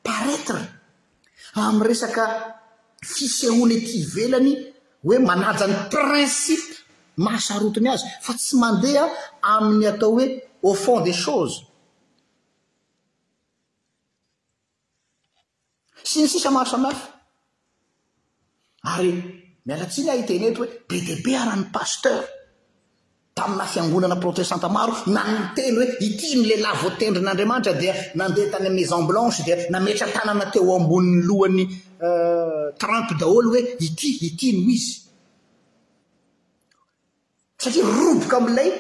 pareître 0.07 0.57
amy 1.61 1.83
resaka 1.89 2.25
fisehony 3.13 3.77
ty 3.87 3.99
velany 4.15 4.53
hoe 5.07 5.19
manajan'ny 5.29 5.75
principe 5.95 6.73
mahasarotiny 7.25 7.89
azy 7.95 8.07
fa 8.25 8.33
tsy 8.39 8.55
mandeha 8.61 9.05
amin'ny 9.53 9.87
atao 9.93 10.11
hoe 10.17 10.27
au 10.69 10.75
fond 10.75 11.01
des 11.09 11.15
choses 11.27 11.66
siny 16.07 16.29
sisa 16.31 16.51
maro 16.55 16.71
samafy 16.71 17.03
ary 18.93 19.11
mialatsiany 19.67 20.09
aiteny 20.15 20.45
eto 20.51 20.61
hoe 20.63 20.71
be 20.89 20.97
diabe 21.07 21.33
arahany 21.43 21.67
pasteur 21.77 22.21
taminah 23.37 23.69
fiangonana 23.75 24.17
protestante 24.25 24.69
maro 24.77 24.93
na 25.15 25.21
nyteny 25.37 25.75
hoe 25.79 25.87
ityno 26.09 26.43
la 26.49 26.57
lay 26.73 26.77
voatendrin'andriamanitra 26.83 27.73
dia 27.83 27.95
nandehatany 28.21 28.69
maison 28.79 29.03
blanche 29.09 29.41
dia 29.47 29.57
nametra 29.75 30.05
atanana 30.09 30.45
teo 30.55 30.71
ambonin'ny 30.81 31.21
lohan'ny 31.29 31.65
euh, 32.09 32.67
trampe 32.81 33.13
daholo 33.21 33.49
hoe 33.55 33.61
ity 33.87 34.09
ity 34.29 34.47
no 34.59 34.65
izy 34.77 34.93
satria 37.63 37.85
roboka 37.99 38.35
ami'ilay 38.41 38.71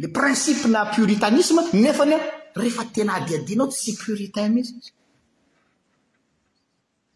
la 0.00 0.06
principena 0.18 0.80
puritanisme 0.94 1.60
nefany 1.84 2.14
a 2.16 2.18
rehefa 2.60 2.84
tena 2.94 3.12
adiadiana 3.18 3.62
ao 3.64 3.70
tsy 3.74 3.90
puritain 4.02 4.50
mihitsyy 4.56 4.96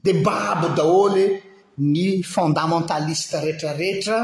de 0.05 0.13
babo 0.23 0.69
daholo 0.77 1.17
e, 1.17 1.43
ny 1.89 2.03
fondamentaliste 2.33 3.37
rehetrarehetra 3.45 4.19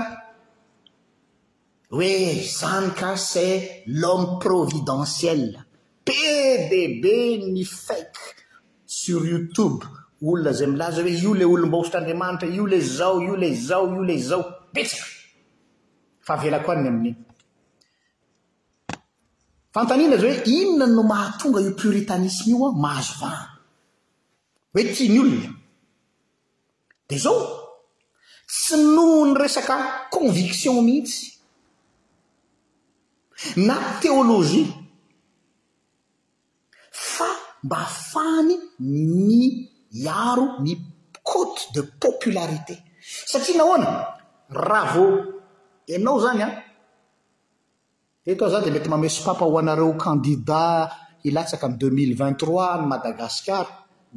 hoe 1.91 2.13
zany 2.59 2.91
ka 2.99 3.17
ce 3.17 3.47
l'homme 3.87 4.39
providentiel 4.45 5.41
be 6.05 6.69
dia 6.71 6.93
be 7.03 7.17
ny 7.53 7.65
fak 7.65 8.17
sur 8.85 9.25
youtube 9.27 9.87
olona 10.23 10.53
zay 10.61 10.67
milaza 10.69 11.03
hoe 11.03 11.13
io 11.17 11.33
lay 11.35 11.49
olono 11.49 11.67
m-ba 11.67 11.79
ositr' 11.83 11.99
andriamanitra 12.03 12.49
io 12.49 12.67
la 12.67 12.81
zao 12.81 13.23
io 13.23 13.37
lezao 13.37 13.89
io 13.95 14.03
lezao 14.03 14.45
betska 14.73 15.07
fa 16.21 16.37
velako 16.37 16.71
any 16.77 16.89
amin'iny 16.89 17.17
fantaniana 19.73 20.17
za 20.21 20.27
hoe 20.27 20.43
inona 20.59 20.87
no 20.93 21.03
mahatonga 21.03 21.61
io 21.61 21.73
ploritanisme 21.75 22.51
io 22.53 22.67
a 22.67 22.71
mahazo 22.85 23.15
va 23.25 23.33
hoe 24.75 24.85
tiany 24.95 25.19
olona 25.19 25.57
di 27.11 27.19
zao 27.19 27.43
tsy 28.47 28.79
noho 28.95 29.25
ny 29.27 29.33
resaka 29.35 29.77
conviction 30.15 30.79
mihitsy 30.87 31.27
na 33.67 33.77
teologia 34.01 34.71
fa 37.13 37.29
mba 37.67 37.77
ahafany 37.87 38.55
ny 39.31 39.39
iaro 40.07 40.47
my 40.63 40.73
côte 41.29 41.65
de 41.75 41.83
popularité 42.01 42.75
satria 43.31 43.59
nahoana 43.61 43.91
ra 44.69 44.83
vea 44.95 45.19
anao 45.99 46.19
zany 46.25 46.41
an 46.47 46.53
eto 48.31 48.43
ao 48.47 48.53
zany 48.55 48.65
dia 48.71 48.75
mety 48.79 48.89
mameso 48.95 49.21
papa 49.29 49.43
ho 49.49 49.59
anareo 49.63 49.93
candida 50.05 50.63
hilatsaka 51.27 51.65
ami 51.67 51.77
deux 51.81 51.91
mille 51.97 52.15
vingt 52.21 52.39
tros 52.43 52.73
ny 52.79 52.85
madagasikar 52.93 53.67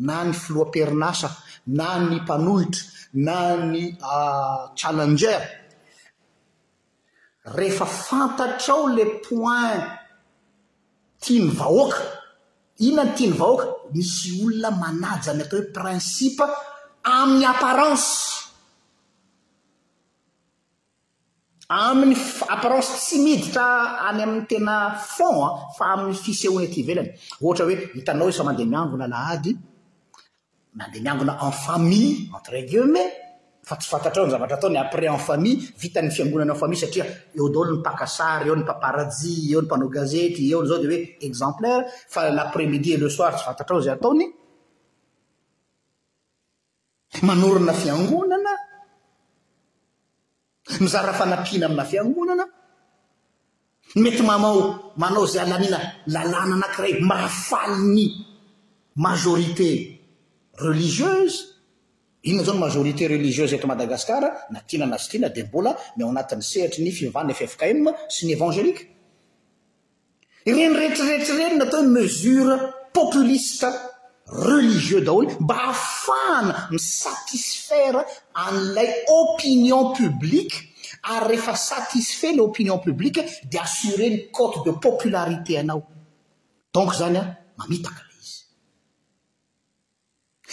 na 0.07 0.23
ny 0.25 0.29
filohamperinasa 0.33 1.29
na 1.67 1.97
ny 1.99 2.15
mpanohitra 2.21 2.83
na 3.13 3.55
ny 3.55 3.95
ah, 4.01 4.71
challenger 4.75 5.39
rehefa 7.55 7.85
fantatra 7.85 8.73
ao 8.73 8.89
ila 8.89 9.05
point 9.27 9.83
tia 11.21 11.43
ny 11.43 11.49
vahoaka 11.59 12.01
inona 12.85 13.03
ny 13.05 13.13
tiany 13.17 13.35
vahoaka 13.39 13.67
misy 13.93 14.31
olona 14.47 14.69
manajy 14.71 15.29
any 15.29 15.39
atao 15.39 15.51
hoe 15.55 15.73
principe 15.73 16.43
amin'y 17.17 17.45
apparanse 17.45 18.15
amin'ny 21.69 22.15
apparense 22.53 22.91
tsy 23.03 23.17
miditra 23.25 23.65
any 24.09 24.21
amin'ny 24.25 24.45
tena 24.51 24.75
fonda 25.15 25.47
ah, 25.47 25.55
fa 25.77 25.83
amin'ny 25.93 26.15
fisehony 26.25 26.65
aty 26.67 26.79
ivelany 26.83 27.09
ohatra 27.43 27.65
hoe 27.67 27.75
hitanao 27.95 28.29
isao 28.31 28.45
mandeha 28.47 28.69
miandro 28.73 28.97
lalahady 29.01 29.49
e 29.51 29.72
mandeha 30.73 31.01
miangona 31.01 31.37
en 31.41 31.51
famille 31.51 32.29
entrégiumen 32.33 33.09
fa 33.63 33.75
tsy 33.77 33.87
fantatra 33.91 34.21
eo 34.21 34.25
ny 34.27 34.31
zavatra 34.33 34.55
ataony 34.57 34.77
après 34.77 35.07
en 35.07 35.17
famille 35.29 35.61
vitan'ny 35.79 36.11
fiangonana 36.11 36.53
en 36.53 36.57
famile 36.59 36.79
satria 36.81 37.05
eo 37.37 37.47
daolo 37.53 37.75
ny 37.77 37.81
pakasary 37.83 38.47
eo 38.49 38.55
ny 38.55 38.63
mpamparajis 38.63 39.51
eo 39.51 39.61
ny 39.61 39.65
mpanao 39.65 39.89
gazety 39.89 40.49
eo 40.51 40.61
ny 40.61 40.65
izao 40.65 40.77
dia 40.79 40.89
hoe 40.89 40.99
exemplaire 41.29 41.83
fa 42.13 42.27
l' 42.29 42.39
après 42.45 42.65
midi 42.65 42.89
et 42.93 42.97
le 42.97 43.09
soir 43.09 43.31
tsy 43.35 43.43
fantatra 43.45 43.75
ao 43.75 43.81
izay 43.81 43.93
ataony 43.95 44.25
manorona 47.21 47.73
fiangonana 47.81 48.53
mizara 50.81 51.13
fanampihana 51.13 51.65
amina 51.67 51.85
fiangonana 51.91 52.45
nmety 53.95 54.21
mamao 54.29 54.59
manao 54.97 55.25
zay 55.31 55.41
alamiana 55.43 55.79
lalàna 56.13 56.55
anakiray 56.57 56.93
mahafali 57.09 57.83
ny 57.95 58.03
mazorité 59.03 59.92
religieuse 60.57 61.51
inona 62.25 62.45
zaon 62.45 62.59
majorité 62.59 63.07
religieuse 63.07 63.53
etr 63.57 63.67
madagasikar 63.67 64.23
natiana 64.51 64.85
nastiana 64.85 65.29
de 65.35 65.43
mbola 65.47 65.71
ma 65.97 66.03
ao 66.05 66.09
anatin'ny 66.13 66.41
seritry 66.51 66.81
ny 66.87 66.91
fivanna 66.99 67.33
ffkm 67.41 67.85
sy 68.13 68.21
ny 68.27 68.31
évangelika 68.37 68.83
irenireetriretrireno 70.49 71.57
n 71.59 71.65
ataoy 71.67 71.87
mesure 71.95 72.53
populiste 72.97 73.67
religieux 74.49 75.01
daholo 75.07 75.27
mba 75.43 75.55
ahafana 75.71 76.55
misatisfara 76.73 78.01
an'lay 78.45 78.91
opinion 79.21 79.85
publique 79.99 80.55
ary 81.15 81.25
rehefa 81.35 81.55
satisfe 81.71 82.29
la 82.37 82.43
opinion 82.49 82.77
publique 82.87 83.19
dia 83.51 83.61
assure 83.67 84.05
ny 84.13 84.17
cote 84.37 84.59
de 84.67 84.71
popularité 84.85 85.57
anao 85.59 85.83
donc 86.75 86.89
zany 86.99 87.17
an 87.19 87.29
mamitaka 87.57 88.01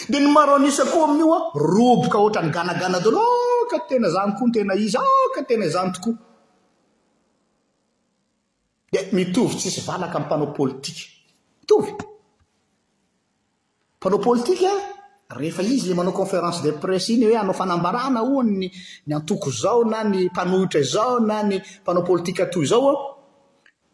de 0.08 0.18
ny 0.20 0.26
maro 0.32 0.54
anisakoha 0.56 1.04
amin'io 1.10 1.34
a 1.34 1.40
roboka 1.54 2.16
ohatrany 2.18 2.50
ganagana 2.50 2.98
dan 3.00 3.14
ôka 3.14 3.76
ah, 3.76 3.84
tena 3.88 4.08
zany 4.08 4.30
ah, 4.30 4.32
tokoa 4.34 4.46
notena 4.46 4.74
izy 4.74 4.96
ôkatena 4.96 5.64
izny 8.94 9.24
tokoaovy 9.32 9.54
tssy 14.42 14.66
aoizyle 15.30 15.94
manaoonférence 15.94 16.60
de 16.62 16.70
pres 16.72 17.08
iny 17.08 17.24
hoe 17.26 17.36
anao 17.38 17.54
faaaaa 17.54 18.22
oan 18.22 18.70
aoko 19.14 19.50
zao 19.50 19.84
na 19.84 20.04
ny 20.04 20.24
mpanohitra 20.30 20.82
zao 20.82 21.20
na 21.20 21.42
ny 21.42 21.56
mpaaopliato 21.82 22.64
zao 22.64 22.88
a 22.90 22.94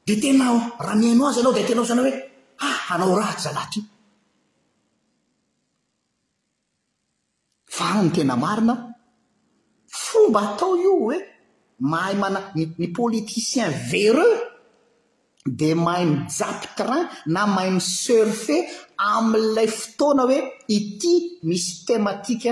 d 0.06 0.20
tenao 0.20 0.56
raha 0.78 0.94
niaino 0.94 1.26
azy 1.28 1.38
ah, 1.38 1.40
anao 1.44 1.52
de 1.52 1.64
tenao 1.68 1.84
zanao 1.84 2.04
hoe 2.04 2.14
a 2.58 2.74
anao 2.94 3.16
rahty 3.18 3.42
zalaty 3.42 3.80
fno 7.76 8.10
tena 8.10 8.36
marina 8.36 8.74
fomba 9.86 10.40
atao 10.40 10.76
io 10.80 10.92
hoe 11.02 11.16
mahay 11.92 12.14
mana 12.16 12.40
ny 12.54 12.88
politicien 12.92 13.68
vereux 13.90 14.32
dia 15.44 15.76
mahay 15.76 16.04
mijapy 16.06 16.66
train 16.78 17.04
na 17.26 17.44
mahay 17.46 17.70
mi 17.76 17.80
surfet 17.84 18.64
amiilay 19.10 19.68
fotoana 19.68 20.22
hoe 20.30 20.38
ity 20.76 21.14
misy 21.48 21.84
tematika 21.86 22.50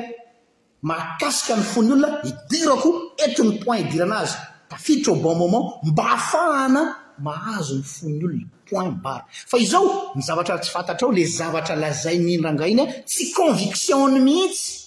makasika 0.91 1.57
ny 1.59 1.65
fony 1.73 1.91
olona 1.97 2.09
idirako 2.31 2.91
entiny 3.25 3.53
point 3.65 3.87
hidiranazy 3.87 4.35
tafiditra 4.69 5.13
ao 5.13 5.21
bon 5.25 5.37
moment 5.39 5.67
mba 5.89 6.05
afahana 6.19 6.83
mahazo 7.27 7.75
ny 7.77 7.85
fon'ny 7.95 8.17
olona 8.25 8.51
point 8.71 8.95
bar 9.05 9.23
fa 9.51 9.57
izao 9.59 9.87
ny 10.15 10.23
zavatratsy 10.27 10.71
fantatra 10.75 11.07
ao 11.07 11.15
la 11.17 11.25
zavatra 11.41 11.75
lazay 11.77 12.19
mihindrangainy 12.19 12.81
a 12.83 12.87
tsy 13.09 13.33
convictionny 13.39 14.21
mihitsy 14.21 14.84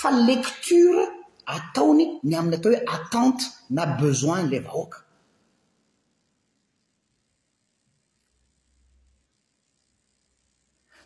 fa 0.00 0.10
lekture 0.10 1.02
ataony 1.56 2.04
ny 2.24 2.34
amin'ny 2.38 2.56
atao 2.56 2.72
hoe 2.72 2.80
atente 3.00 3.44
na 3.74 3.84
besoin 4.00 4.46
lay 4.50 4.60
vahoaka 4.66 4.98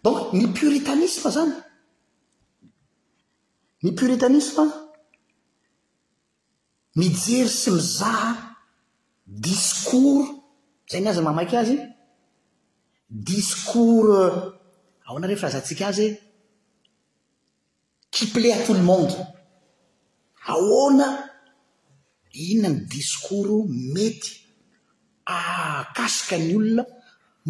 donc 0.05 0.19
ny 0.39 0.45
puritanisme 0.57 1.31
zany 1.37 1.55
ny 3.83 3.91
puritanisme 3.99 4.65
mijery 6.99 7.49
sy 7.61 7.71
mizara 7.77 8.31
diskour 9.47 10.23
zay 10.91 11.01
ny 11.01 11.09
azy 11.09 11.19
eh, 11.19 11.23
ny 11.23 11.29
mamaiky 11.29 11.57
azy 11.63 11.77
diskour 13.29 14.07
aoana 15.07 15.27
re 15.31 15.37
fi 15.39 15.45
razantsika 15.47 15.85
azy 15.91 16.09
ciple 18.17 18.49
tout 18.65 18.73
le 18.81 18.83
monde 18.91 19.15
ahoana 20.53 21.07
inona 22.51 22.69
ny 22.75 22.81
diskour 22.93 23.47
mety 23.95 24.31
akasika 25.37 26.37
ny 26.45 26.51
olona 26.61 26.83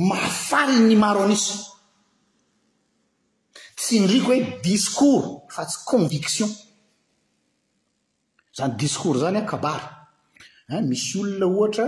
mafaly 0.09 0.76
ny 0.88 0.94
maro 1.02 1.20
anisy 1.26 1.52
tsy 3.79 3.92
ndriko 4.05 4.29
hoe 4.33 4.40
discour 4.66 5.20
fa 5.55 5.62
tsy 5.68 5.79
conviction 5.90 6.50
zany 8.57 8.72
discour 8.83 9.14
zany 9.22 9.38
an 9.40 9.48
kabary 9.50 9.87
an 10.72 10.85
misy 10.90 11.12
olona 11.22 11.46
ohatra 11.55 11.87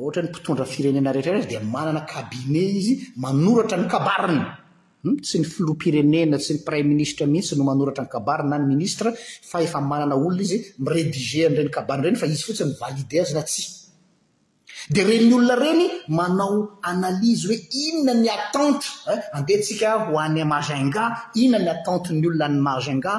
ohatra 0.00 0.20
ny 0.22 0.28
mpitondra 0.30 0.64
firenena 0.72 1.10
rehetrarehtra 1.16 1.50
dia 1.50 1.60
manana 1.74 2.02
kabine 2.12 2.60
izy 2.78 2.94
manoratra 3.22 3.76
ny 3.80 3.86
kabariny 3.94 4.44
Hmm? 4.98 5.14
tsy 5.22 5.38
ny 5.38 5.46
floaprenena 5.46 6.42
sy 6.42 6.58
ny 6.58 6.60
prème 6.66 6.88
ministremihitsy 6.90 7.54
no 7.54 7.70
aoatra 7.70 8.10
nyana 8.18 8.56
y 8.64 8.66
ministrea 8.66 9.14
efamanana 9.62 10.16
olonaizy 10.18 10.58
iredie 10.86 11.46
renareny 11.54 12.16
fa 12.18 12.26
izy 12.26 12.44
fotsiny 12.48 12.72
yaide 12.82 13.16
azynasyrennyolona 13.22 15.54
reny 15.62 15.84
manao 16.18 16.56
analyze 16.90 17.46
hoe 17.48 17.56
inona 17.84 18.12
ny 18.22 18.28
atenten 18.36 18.92
andehantsika 19.36 19.88
ho 20.04 20.10
anymaginga 20.26 21.04
inona 21.44 21.64
ny 21.64 21.68
atenteny 21.78 22.24
olona 22.28 22.46
ny 22.54 22.60
maginga 22.68 23.12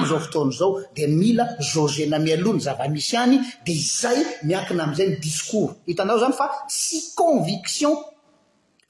azaooaaodmilajogena 0.00 2.16
maan 2.26 2.58
zava-misy 2.66 3.14
any 3.24 3.34
d 3.64 3.66
zay 4.00 4.18
miakina 4.48 4.82
amizay 4.84 5.08
ny 5.12 5.16
discour 5.24 5.68
hitanao 5.86 6.18
zany 6.22 6.34
fa 6.40 6.46
tsy 6.68 6.96
conviction 7.20 7.92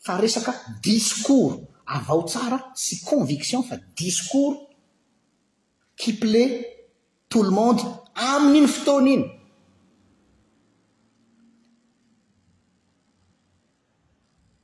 fa 0.06 0.12
resaka 0.22 0.52
discour 0.84 1.50
avao 1.96 2.22
tsara 2.24 2.58
sy 2.84 2.94
conviction 3.10 3.60
fa 3.68 3.76
discour 4.00 4.52
qiple 6.00 6.44
tout 7.28 7.42
lo 7.42 7.50
monde 7.60 7.82
amin'iny 8.30 8.66
fotona 8.74 9.10
iny 9.14 9.24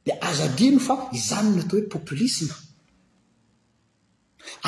dia 0.05 0.17
azadino 0.29 0.81
fa 0.87 0.95
izanyno 1.19 1.61
atao 1.63 1.77
hoe 1.79 1.89
populisme 1.95 2.55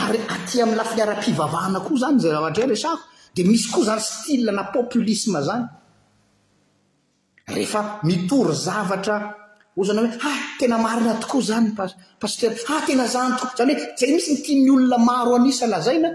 ary 0.03 0.21
atya 0.35 0.63
amiy 0.67 0.77
la 0.79 0.85
finiara-pivavahana 0.91 1.79
koa 1.87 2.01
zany 2.03 2.19
zay 2.23 2.33
zavatra 2.35 2.63
hoe 2.63 2.71
resako 2.73 3.05
dia 3.35 3.45
misy 3.49 3.67
koa 3.73 3.87
zany 3.89 4.03
stilna 4.13 4.63
populisme 4.77 5.41
zany 5.49 5.65
rehefa 7.53 7.81
mitory 8.09 8.53
zavatra 8.67 9.19
hozana 9.81 10.03
a 10.03 10.05
hoe 10.05 10.13
a 10.13 10.19
ah, 10.25 10.39
tena 10.59 10.79
marina 10.79 11.15
tokoa 11.23 11.41
zany 11.49 11.69
pasteur 12.21 12.53
ah 12.75 12.83
tena 12.87 13.05
zany 13.15 13.33
to 13.41 13.47
zany 13.59 13.73
hoe 13.79 13.89
zay 14.01 14.11
misy 14.15 14.33
nytia 14.37 14.55
ny 14.65 14.71
olona 14.75 14.99
maro 15.09 15.31
anisa 15.37 15.67
lazaina 15.67 16.11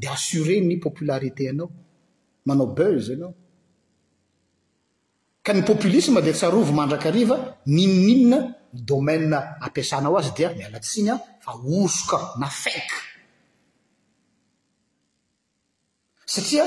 dia 0.00 0.10
assure 0.12 0.60
ny 0.68 0.76
popularité 0.84 1.44
anao 1.50 1.68
manao 2.46 2.66
beuze 2.78 3.10
anao 3.12 3.32
ka 5.42 5.52
ny 5.54 5.62
popilisme 5.64 6.22
di 6.22 6.32
tsarovo 6.32 6.72
mandrakariva 6.72 7.36
nininna 7.66 8.38
ny 8.40 8.50
domaie 8.88 9.18
ampiasanao 9.64 10.16
azy 10.20 10.32
dia 10.36 10.48
mialatsiny 10.58 11.10
a 11.10 11.16
fa 11.44 11.52
osoka 11.80 12.18
na 12.40 12.46
faka 12.62 12.98
satria 16.32 16.64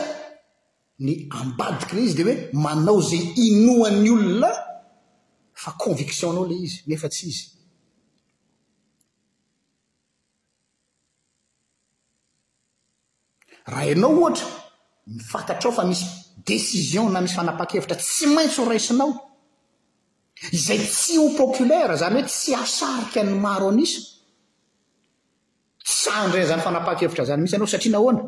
ny 1.06 1.12
ambadikala 1.40 2.02
izy 2.06 2.16
di 2.18 2.24
hoe 2.28 2.36
manao 2.64 3.00
zay 3.10 3.22
inoan'ny 3.48 4.10
olona 4.18 4.50
fa 5.64 5.72
conviction 5.84 6.30
anao 6.32 6.46
ilay 6.48 6.64
izy 6.68 6.78
nefa 6.88 7.08
tsy 7.12 7.26
izy 7.32 7.46
raha 13.72 13.84
iainao 13.90 14.12
ohatra 14.22 14.48
mifantatra 15.16 15.68
ao 15.70 15.76
fa 15.78 15.84
misy 15.92 16.06
desision 16.48 17.08
na 17.14 17.20
misy 17.24 17.36
fanapa-kevitra 17.40 17.96
tsy 18.04 18.26
maintsy 18.36 18.58
ho 18.62 18.66
raisinao 18.72 19.10
izay 20.58 20.80
tsy 20.94 21.14
ho 21.20 21.26
popolaira 21.42 21.96
zany 22.02 22.16
hoe 22.20 22.28
tsy 22.32 22.52
asarika 22.64 23.20
ny 23.24 23.34
maro 23.46 23.66
anisy 23.76 24.00
tsandranyizany 25.88 26.62
fanapa-kevitra 26.68 27.24
zany 27.28 27.42
misy 27.44 27.56
anao 27.56 27.70
satria 27.74 27.92
na 27.94 28.00
hoana 28.04 28.22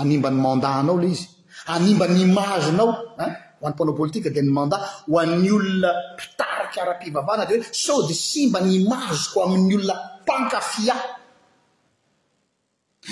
animba 0.00 0.28
ny 0.34 0.40
mandanao 0.46 0.96
lay 1.02 1.12
izy 1.16 1.26
animba 1.74 2.04
ny 2.14 2.18
imazenao 2.26 2.90
an 3.24 3.30
hoa'ny 3.60 3.74
mpanaopolitika 3.74 4.30
dia 4.30 4.42
ny 4.42 4.50
mandah 4.50 4.80
ho 5.08 5.18
an'ny 5.20 5.50
olona 5.50 5.90
mpitarika 6.14 6.82
ara-pivavahna 6.82 7.46
dia 7.48 7.58
hoe 7.58 7.72
so 7.72 8.06
dia 8.06 8.14
simba 8.14 8.60
ny 8.60 8.72
imazoko 8.80 9.44
amin'ny 9.44 9.74
olona 9.74 9.94
mpankafia 10.24 10.94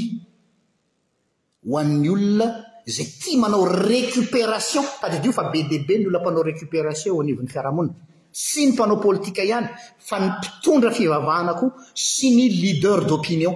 ho 1.67 1.79
an'ny 1.79 2.09
olona 2.09 2.47
zay 2.87 3.07
tia 3.21 3.39
manao 3.39 3.67
récupération 3.89 4.85
sadydio 5.01 5.33
fa 5.33 5.51
be 5.53 5.63
de 5.71 5.79
be 5.87 5.95
ny 5.99 6.05
olona 6.07 6.19
ampanao 6.19 6.43
récupération 6.43 7.13
eo 7.15 7.21
anivon'ny 7.23 7.53
fiarahamonina 7.53 8.12
sy 8.33 8.67
ny 8.67 8.73
mpanao 8.73 8.97
politika 8.97 9.43
ihany 9.45 9.69
fa 9.99 10.21
ny 10.21 10.27
mpitondra 10.29 10.91
fivavahanako 10.91 11.67
sy 11.95 12.31
ny 12.33 12.49
leader 12.49 13.05
d'opinion 13.07 13.55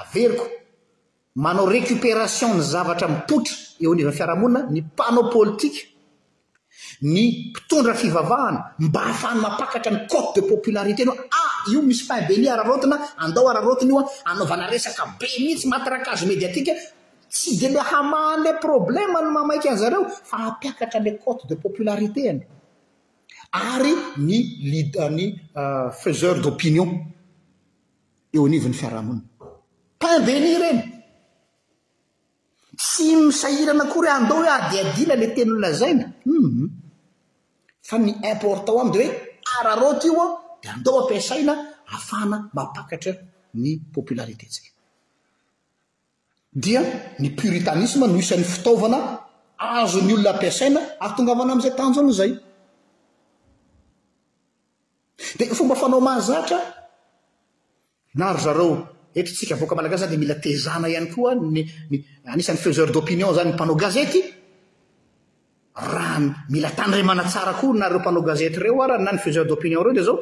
averiko 0.00 0.44
manao 1.34 1.68
récupération 1.68 2.54
ny 2.56 2.62
zavatra 2.72 3.08
mipotra 3.08 3.54
eo 3.82 3.92
aniva'ny 3.92 4.16
fiarahamonina 4.18 4.60
ny 4.72 4.80
mpanao 4.80 5.30
politika 5.30 5.80
ny 7.12 7.18
mpitondra 7.50 7.94
fivavahana 7.94 8.60
mba 8.78 9.00
ahafahy 9.02 9.38
mapakatra 9.40 9.90
ny 9.92 10.00
côte 10.10 10.36
de 10.36 10.42
popularitén 10.48 11.08
ah, 11.10 11.70
io 11.72 11.82
misy 11.82 12.04
pinbeny 12.08 12.46
rartna 12.58 12.96
adaoaan 13.24 13.88
ioaove 13.88 15.18
be 15.20 15.26
mihitsyaazomediaik 15.38 16.68
tsy 17.32 17.50
de 17.60 17.66
l 17.68 17.76
haaale 17.90 18.52
problemny 18.60 19.30
mamaika 19.32 19.70
anzareo 19.70 20.08
fa 20.24 20.36
apiakatra 20.48 21.00
nla 21.00 21.10
côte 21.24 21.46
de 21.48 21.56
popularité 21.56 22.30
any 22.30 22.42
ary 23.52 23.92
ny 24.18 24.36
li 24.70 24.80
ah, 24.98 25.08
ny 25.08 25.24
ah, 25.56 25.90
faiseur 25.90 26.40
d'opinion 26.40 26.90
eo 28.34 28.44
anivyny 28.46 28.74
fiaraha-monina 28.80 29.26
pindeni 30.02 30.48
ireny 30.56 30.80
sy 32.90 33.06
misahirana 33.26 33.84
ko 33.92 33.96
ry 34.04 34.10
anda 34.18 34.32
hoe 34.38 34.50
adiadina 34.58 35.14
lay 35.20 35.30
tenyolona 35.36 35.70
zaina 35.80 36.04
u 36.32 36.34
mhm. 36.46 36.68
fa 37.88 37.96
ny 37.98 38.10
importao 38.32 38.80
am 38.80 38.90
di 38.92 38.98
hoe 39.02 39.10
ararota 39.58 40.04
io 40.06 40.14
ao 40.22 40.30
dia 40.62 40.70
andao 40.74 40.96
ampiasaina 41.02 41.52
afana 41.96 42.36
mapakatra 42.54 43.12
ny 43.62 43.70
popularitétsika 43.94 44.70
dia 46.64 46.80
ny 47.20 47.28
puritanisme 47.38 48.04
noisan'ny 48.08 48.44
fitaovana 48.54 48.98
azo 49.80 49.98
ny 50.06 50.12
olona 50.14 50.30
ampiasaina 50.34 50.80
atonga 51.06 51.32
avana 51.34 51.52
am'izay 51.54 51.74
tanjony 51.78 52.12
zay 52.20 52.32
dia 55.46 55.54
fomba 55.54 55.74
fanao 55.74 56.00
mahazatra 56.00 56.58
nary 58.20 58.40
zareo 58.46 58.72
etitsika 59.20 59.52
avoaka 59.56 59.74
malagasy 59.78 60.02
zany 60.04 60.10
di 60.14 60.18
mila 60.22 60.34
tezana 60.44 60.86
ihany 60.92 61.08
koa 61.14 61.32
nyny 61.34 61.62
anisan'ny 62.32 62.58
feiseur 62.64 62.90
d'opinion 62.94 63.32
zany 63.38 63.48
n 63.48 63.54
mpanao 63.56 63.74
gazety 63.84 64.20
raha 65.92 66.18
mila 66.54 66.70
tandramana 66.78 67.24
tsara 67.32 67.52
koa 67.60 67.78
nareo 67.82 67.98
mpanao 68.02 68.22
gazete 68.28 68.56
ireo 68.60 68.82
a 68.82 68.86
rah 68.90 68.98
na 69.06 69.12
ny 69.14 69.18
feiseur 69.24 69.46
d' 69.48 69.54
opinion 69.56 69.80
ireo 69.82 69.92
dia 69.96 70.06
zao 70.08 70.16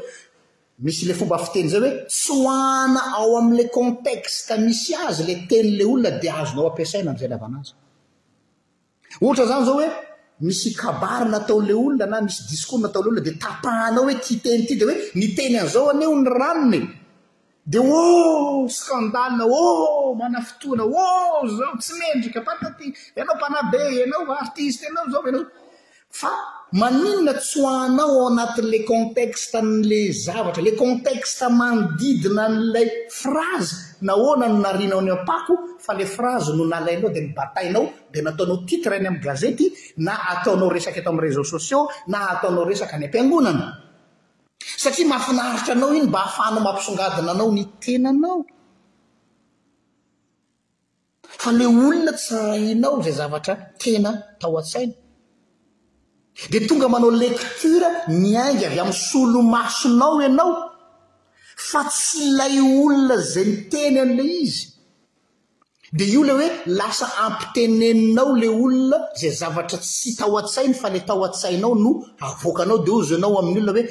misy 0.85 1.05
lay 1.09 1.17
fomba 1.21 1.35
afiteny 1.41 1.69
zay 1.73 1.81
hoe 1.81 1.93
soana 2.25 3.01
ao 3.19 3.31
amin'ilay 3.41 3.71
contexte 3.79 4.53
misy 4.67 4.93
azy 5.09 5.21
lay 5.29 5.39
tenylay 5.51 5.87
olona 5.91 6.11
dia 6.23 6.33
azonao 6.43 6.69
ampiasaina 6.71 7.09
an'izay 7.13 7.29
lavanazy 7.35 7.73
ohatra 9.25 9.45
zany 9.51 9.65
zao 9.69 9.77
hoe 9.81 9.89
misy 10.41 10.75
kabaryna 10.77 11.37
ataonilay 11.41 11.75
olona 11.81 12.07
na 12.07 12.21
misy 12.21 12.43
diskourna 12.51 12.89
taoiley 12.93 13.11
olona 13.11 13.25
di 13.27 13.33
tapahanao 13.45 14.05
hoe 14.05 14.15
tiateny 14.25 14.61
ity 14.65 14.75
di 14.79 14.85
hoe 14.89 14.97
niteny 15.19 15.57
an'izao 15.61 15.91
aneo 15.93 16.13
ny 16.23 16.29
ranon 16.41 16.75
e 16.81 16.81
dia 17.71 17.81
oh 18.01 18.69
skandalina 18.79 19.45
ôh 19.69 20.11
mana 20.21 20.39
fotoana 20.49 20.85
oh 21.07 21.41
zao 21.57 21.75
tsy 21.83 21.93
mendrika 22.01 22.41
mpataty 22.45 22.87
ianao 23.17 23.37
mpanabe 23.39 23.81
ianao 23.99 24.31
artiste 24.45 24.83
ianao 24.87 25.09
zao 25.13 25.23
anao 25.31 25.47
fa 26.21 26.31
maninona 26.81 27.33
tsooahanao 27.43 28.13
ao 28.17 28.29
anatin'la 28.31 28.81
contexte 28.93 29.57
n'lay 29.69 30.09
zavatra 30.25 30.63
la 30.67 30.73
contexte 30.85 31.45
manodidina 31.61 32.45
n'lay 32.49 32.89
frase 33.21 33.77
na 34.01 34.13
hoana 34.13 34.49
no 34.49 34.59
narianao 34.61 35.01
ny 35.01 35.11
ampako 35.13 35.55
fa 35.79 35.93
ila 35.95 36.07
fraze 36.07 36.53
no 36.55 36.65
nalainao 36.65 37.09
dia 37.13 37.23
ny 37.23 37.33
batainao 37.37 37.89
dia 38.13 38.23
nataonao 38.23 38.67
titre 38.69 38.97
eny 38.97 39.07
amin'ny 39.09 39.23
gazety 39.25 39.67
na 39.97 40.13
ataonao 40.37 40.69
resaka 40.71 41.01
eto 41.01 41.11
am'ny 41.11 41.23
réseao 41.25 41.45
sociax 41.45 41.87
na 42.13 42.19
ataonao 42.33 42.65
resaka 42.69 42.93
any 42.97 43.07
ampiangonana 43.09 43.67
satria 44.83 45.09
mahafinaritra 45.09 45.73
anao 45.77 45.91
iny 45.95 46.03
mba 46.09 46.19
ahafahnao 46.21 46.61
mampisongadina 46.67 47.31
anao 47.33 47.49
ny 47.57 47.65
tena 47.81 48.09
anao 48.13 48.43
fa 51.43 51.51
le 51.57 51.65
olona 51.67 52.13
tsiray 52.21 52.73
anao 52.77 53.01
zay 53.05 53.13
zavatra 53.21 53.55
tena 53.81 54.11
tao 54.41 54.55
a-tsaina 54.61 54.95
dia 56.51 56.67
tonga 56.69 56.87
manao 56.93 57.11
lektura 57.25 57.89
niaingy 58.23 58.65
avy 58.69 58.79
amin'ny 58.81 58.99
solomasonao 59.11 60.17
ianao 60.25 60.76
fa 61.57 61.85
tsy 61.89 62.19
ilay 62.31 62.55
olona 62.81 63.17
zay 63.33 63.45
ny 63.49 63.55
teny 63.73 63.97
an'ilay 64.05 64.33
izy 64.45 64.63
dia 65.97 66.07
io 66.15 66.21
iley 66.25 66.37
hoe 66.39 66.49
lasa 66.81 67.07
ampiteneninao 67.27 68.29
lay 68.43 68.51
olona 68.65 68.99
zay 69.21 69.31
zavatra 69.41 69.79
tsy 69.79 70.11
taho 70.19 70.35
a-tsainy 70.41 70.75
fa 70.81 70.89
ilay 70.91 71.05
taho 71.09 71.23
atsainao 71.29 71.75
no 71.85 71.91
avoakanao 72.27 72.77
dia 72.85 72.95
ozo 72.99 73.15
inao 73.19 73.39
amin'n'olona 73.41 73.73
hoe 73.73 73.85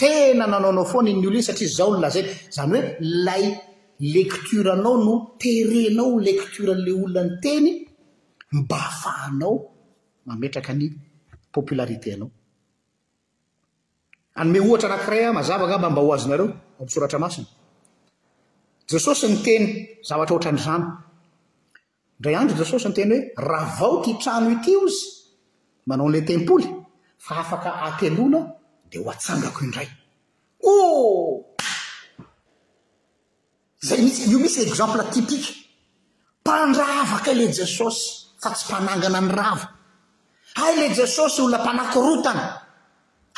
tena 0.00 0.44
nanaonao 0.52 0.86
foana 0.92 1.10
ny 1.20 1.26
olo 1.28 1.38
iny 1.38 1.46
satria 1.48 1.70
zao 1.78 1.88
lolazay 1.94 2.24
zany 2.56 2.70
hoe 2.74 2.82
lay 3.26 3.44
lekturanao 4.14 4.94
no 5.06 5.12
terenao 5.40 6.10
lekturan'lay 6.26 6.94
olona 7.02 7.22
ny 7.26 7.34
teny 7.44 7.68
mba 8.58 8.78
afaanao 8.88 9.52
mametraka 10.26 10.70
any 10.74 10.86
popilaritéanao 11.54 12.28
anome 14.38 14.58
ohatra 14.66 14.88
raha 14.92 15.04
firay 15.04 15.24
a 15.30 15.36
mazavakamba 15.38 15.88
mba 15.92 16.02
ho 16.04 16.10
azonareo 16.16 16.48
oatanajesosy 16.84 19.24
ny 19.28 19.36
teny 19.46 19.64
zavatra 20.06 20.34
ohatranyzano 20.36 20.86
indray 22.18 22.36
andro 22.36 22.56
jesosy 22.62 22.86
ny 22.88 22.94
teny 22.94 23.14
hoe 23.14 23.22
ra 23.50 23.60
vao 23.78 23.94
ty 24.04 24.12
trano 24.20 24.48
ity 24.54 24.72
o 24.76 24.78
izy 24.86 25.06
manao 25.86 26.08
n'ila 26.10 26.26
tempoly 26.30 26.68
fa 27.24 27.32
afaka 27.42 27.70
ateloana 27.86 28.40
dia 28.90 29.00
ho 29.00 29.04
atsangako 29.10 29.60
indray 29.66 29.88
o 30.70 30.72
oh! 30.72 31.32
zay 33.86 34.00
misy 34.04 34.20
io 34.30 34.38
misy 34.42 34.60
exemple 34.62 35.02
tipika 35.14 35.50
mpandravaka 36.42 37.30
y 37.32 37.34
la 37.38 37.46
jesosy 37.58 38.00
fa 38.42 38.48
tsy 38.54 38.64
mpanangana 38.68 39.20
ny 39.22 39.30
rava 39.40 39.66
hay 40.58 40.74
la 40.80 40.86
jesosy 40.98 41.38
oona 41.42 41.58
mpanakyrotaana 41.62 42.44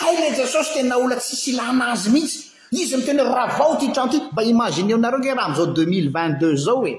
hay 0.00 0.14
la 0.22 0.28
jesosy 0.38 0.68
tena 0.74 0.94
ona 1.02 1.16
tsisy 1.22 1.50
ilana 1.50 1.87
azy 1.94 2.09
mihitsy 2.14 2.43
izy 2.70 2.96
mi 2.96 3.03
teny 3.05 3.20
hoe 3.22 3.35
raha 3.35 3.59
vao 3.59 3.77
tyhtrano 3.77 4.11
ty 4.11 4.20
mba 4.33 4.42
imazineo 4.42 4.96
nareo 4.96 5.18
ne 5.18 5.35
raha 5.35 5.46
amzao 5.48 5.66
deux 5.66 5.87
mille 5.88 6.11
viangt 6.11 6.38
deux 6.40 6.57
zao 6.64 6.87
e 6.87 6.94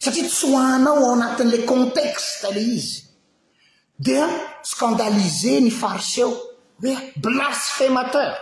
satria 0.00 0.28
tsy 0.28 0.46
hoanao 0.52 0.96
ao 1.04 1.12
anatin'la 1.16 1.58
contekxte 1.70 2.46
la 2.56 2.62
izy 2.76 2.94
dia 4.06 4.26
skandalize 4.70 5.56
ny 5.64 5.70
fariseo 5.82 6.28
hoe 6.82 6.94
blasfemateur 7.24 8.32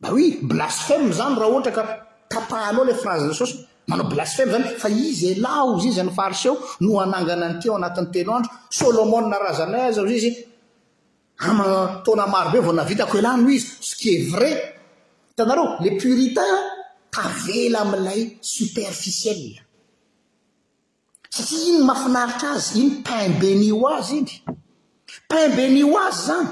mba 0.00 0.08
oi 0.18 0.26
blasfeme 0.50 1.10
zany 1.18 1.34
raha 1.40 1.50
ohatra 1.52 1.72
ka 1.78 1.82
kapahhalao 2.32 2.84
la 2.90 2.94
frazea 3.02 3.34
sosy 3.40 3.54
manao 3.90 4.06
blasfem 4.12 4.48
zany 4.54 4.64
fa 4.82 4.88
izy 5.08 5.26
alay 5.34 5.56
e 5.58 5.62
o 5.70 5.76
izy 5.78 5.88
izy 5.88 6.00
any 6.00 6.12
fariseo 6.20 6.54
no 6.80 6.90
anangana 7.04 7.46
ny 7.48 7.54
ity 7.58 7.66
ao 7.68 7.76
anatin'ny 7.78 8.08
telo 8.14 8.30
andro 8.38 8.52
solomon 8.78 9.24
arazana 9.38 9.76
azaz 9.90 10.10
izy 10.18 10.30
amtaona 11.48 12.24
marobe 12.34 12.60
vao 12.66 12.74
navitako 12.80 13.14
elaynoho 13.20 13.50
izy 13.58 13.66
sy 13.88 13.94
qu 14.00 14.06
e 14.16 14.16
vray 14.32 14.54
hitanareo 15.28 15.66
le 15.84 15.90
puritain 16.00 16.72
vela 17.22 17.80
amiilay 17.80 18.38
superficiell 18.40 19.60
satria 21.34 21.66
iny 21.70 21.80
mahafinaritra 21.88 22.48
azy 22.56 22.78
iny 22.80 22.92
pain 23.06 23.32
beni 23.40 23.70
o 23.74 23.88
azy 23.96 24.18
iny 24.18 24.32
pain 25.28 25.50
beni 25.56 25.82
o 25.84 25.96
az 26.06 26.20
zany 26.26 26.48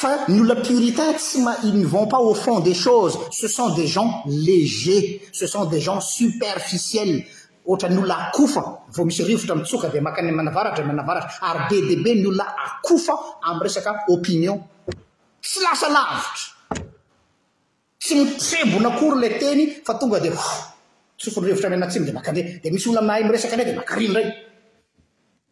fa 0.00 0.12
ny 0.30 0.38
olona 0.40 0.56
puritain 0.66 1.14
tsy 1.18 1.38
ma 1.44 1.52
iny 1.66 1.84
vont 1.90 2.08
pas 2.10 2.20
au 2.22 2.34
fond 2.34 2.60
des 2.64 2.74
choses 2.74 3.18
ce 3.30 3.48
sont 3.48 3.74
des 3.74 3.86
gens 3.86 4.22
légers 4.26 5.22
ce 5.32 5.46
sont 5.46 5.64
des 5.64 5.80
gens 5.80 6.00
superficiels 6.00 7.24
ohatrany 7.66 7.96
olona 7.98 8.16
akofa 8.28 8.62
vo 8.94 9.04
misy 9.04 9.22
rivotra 9.24 9.54
mitsoka 9.54 9.88
di 9.88 10.00
maka 10.00 10.22
ny 10.22 10.30
manavaratra 10.32 10.84
manavaratra 10.84 11.32
ary 11.50 11.62
be 11.70 11.86
dia 11.88 12.02
be 12.04 12.14
ny 12.20 12.26
olona 12.26 12.46
akofa 12.66 13.14
am 13.42 13.60
resaka 13.62 13.90
opinion 14.08 14.58
tsy 15.42 15.58
lasa 15.62 15.88
lavitra 15.90 16.53
tsy 18.04 18.14
mitrebonakory 18.24 19.20
lay 19.22 19.38
teny 19.38 19.62
fa 19.86 19.94
tonga 19.98 20.18
de 20.20 20.28
a 20.28 20.32
oh, 20.34 20.50
tsofonyrehvitr 21.18 21.66
any 21.66 21.76
anatsy 21.80 21.98
my 22.00 22.06
de 22.08 22.12
makanreh 22.12 22.60
de 22.62 22.68
misy 22.74 22.88
olo 22.90 22.98
aminahay 23.00 23.24
mresaka 23.28 23.54
ndray 23.56 23.66
d 23.68 23.70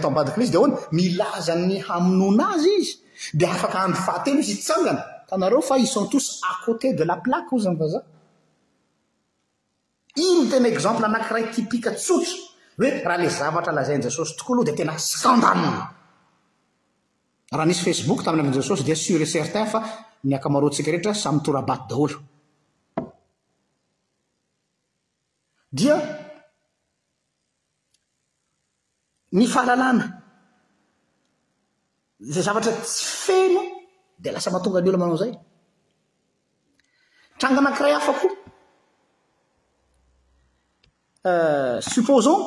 lonoya 0.04 0.18
iyde 0.38 0.56
milazany 0.96 1.76
hamononaazy 1.88 2.70
izy 2.80 2.92
de 3.40 3.44
afaka 3.54 3.78
andy 3.84 3.98
fateno 4.06 4.38
izy 4.42 4.54
itsangana 4.58 5.02
tanareo 5.28 5.62
fa 5.68 5.74
i 5.82 5.86
son 5.94 6.06
tous 6.12 6.26
a 6.50 6.64
côté 6.64 6.88
de 6.98 7.04
la 7.10 7.16
plaque 7.24 7.50
ozany 7.56 7.76
faza 7.82 8.00
iny 10.16 10.48
tena 10.50 10.68
exemple 10.68 11.06
anankiray 11.06 11.50
tipika 11.52 11.92
tsotro 11.92 12.36
hoe 12.76 12.90
raha 13.04 13.20
ila 13.24 13.30
zavatra 13.30 13.72
lazain 13.72 14.02
jesosy 14.02 14.34
tokoa 14.36 14.54
aloha 14.54 14.64
di 14.68 14.72
tena 14.76 14.98
skandale 14.98 15.70
raha 17.52 17.66
nisy 17.66 17.82
facebook 17.86 18.22
taminy 18.24 18.42
avan 18.42 18.52
jesosy 18.56 18.82
dia 18.84 18.94
suret 18.96 19.28
certain 19.32 19.66
fa 19.66 19.80
ny 20.24 20.34
akamaroantsika 20.36 20.90
rehetra 20.92 21.14
samytrorabaty 21.14 21.84
daholo 21.88 22.18
dia 25.72 25.96
ny 29.32 29.46
fahalalàna 29.46 30.04
zay 32.34 32.42
zavatra 32.42 32.72
tsy 32.84 33.04
feno 33.24 33.62
di 34.22 34.28
lasa 34.30 34.50
mahatonga 34.50 34.78
any 34.82 34.88
olo 34.90 34.98
manao 35.02 35.18
zay 35.22 35.32
tranganankiray 37.40 37.94
hafako 37.96 38.28
Euh, 41.30 41.80
supposon 41.80 42.38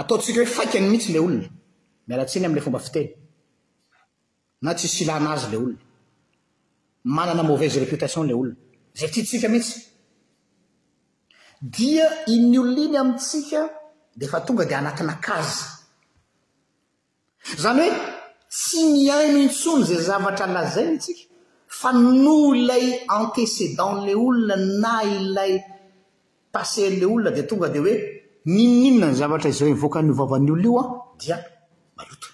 ataontsika 0.00 0.40
hoe 0.40 0.50
faikany 0.56 0.90
mihitsy 0.90 1.12
ilay 1.12 1.22
olona 1.26 1.46
mialatsiny 2.08 2.46
am'ilay 2.48 2.64
fomba 2.66 2.82
fiteny 2.86 3.10
na 4.62 4.74
tsisilana 4.74 5.28
azy 5.36 5.46
lay 5.52 5.60
olona 5.62 5.80
manana 7.16 7.42
mauvaise 7.46 7.78
réputation 7.84 8.24
ilay 8.24 8.38
olona 8.40 8.56
zay 8.98 9.08
tyatsika 9.12 9.48
mihitsy 9.52 9.78
dia 11.60 12.06
inn'ny 12.30 12.58
olona 12.58 12.80
iny 12.84 12.96
amitsika 12.98 13.68
dia 14.16 14.28
efa 14.28 14.40
tonga 14.40 14.64
dia 14.68 14.78
anatina 14.78 15.14
kazy 15.24 15.64
izany 17.58 17.80
hoe 17.80 17.92
tsy 18.50 18.78
miaino 18.92 19.38
nytsony 19.44 19.84
zay 19.84 20.00
zavatra 20.08 20.46
lazainy 20.54 20.94
itsika 20.96 21.24
fa 21.80 21.90
noo 22.24 22.54
ilay 22.54 22.84
antecédenlay 23.16 24.14
olona 24.26 24.56
na 24.82 24.94
ilay 25.16 25.52
passen'lay 26.54 27.06
olona 27.12 27.30
dia 27.36 27.42
tonga 27.50 27.68
dia 27.74 27.82
hoe 27.84 27.94
ninoninona 28.52 29.06
ny 29.10 29.16
zavatra 29.20 29.48
izay 29.50 29.68
hoe 29.70 29.76
ivokany 29.78 30.10
vavan'ny 30.18 30.50
olona 30.54 30.66
io 30.70 30.78
an 30.82 30.88
dia 31.20 31.36
maloto 31.96 32.28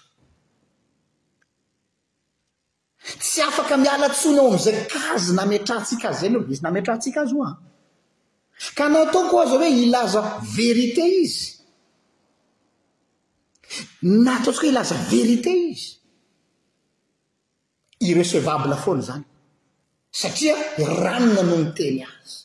tsy 3.19 3.41
afaka 3.49 3.75
mialatsony 3.83 4.37
ao 4.39 4.47
am'izay 4.51 4.77
kazy 4.93 5.29
nametrahantsika 5.39 6.05
azany 6.13 6.35
o 6.37 6.41
izy 6.51 6.61
nametrahantsika 6.63 7.19
azy 7.23 7.33
oa 7.41 7.49
ka 8.75 8.87
na 8.89 9.01
atao 9.05 9.23
koa 9.29 9.45
zao 9.47 9.57
hoe 9.59 9.69
ilaza 9.83 10.21
vérité 10.57 11.03
izy 11.23 11.47
na 14.23 14.31
ataotsy 14.39 14.59
ko 14.61 14.65
a 14.67 14.71
ilaza 14.73 14.95
vérité 15.13 15.51
izy 15.71 15.87
irrecevable 18.09 18.75
folo 18.83 19.01
zany 19.07 19.25
satria 20.19 20.53
ranona 21.03 21.41
no 21.49 21.55
ny 21.63 21.67
teny 21.77 21.99
azy 22.11 22.35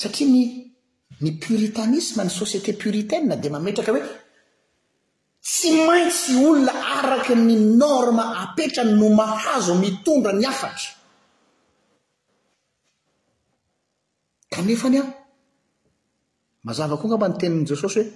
satria 0.00 0.26
nyny 0.34 1.32
puritanisme 1.42 2.22
ny 2.24 2.32
société 2.40 2.70
puritaine 2.82 3.34
di 3.42 3.48
mametraka 3.54 3.90
hoe 3.94 4.04
tsy 5.48 5.70
maintsy 5.86 6.30
olona 6.48 6.72
araky 6.96 7.34
ny 7.46 7.54
norma 7.82 8.24
apetrany 8.44 8.92
no 9.00 9.08
mahazo 9.20 9.72
mitondra 9.84 10.32
ny 10.40 10.46
afatra 10.54 10.95
nefany 14.62 14.98
a 15.00 15.14
mazava 16.64 16.96
koa 16.96 17.06
ngamba 17.10 17.28
n 17.28 17.38
tenin' 17.38 17.66
jesosy 17.66 18.00
hoe 18.00 18.10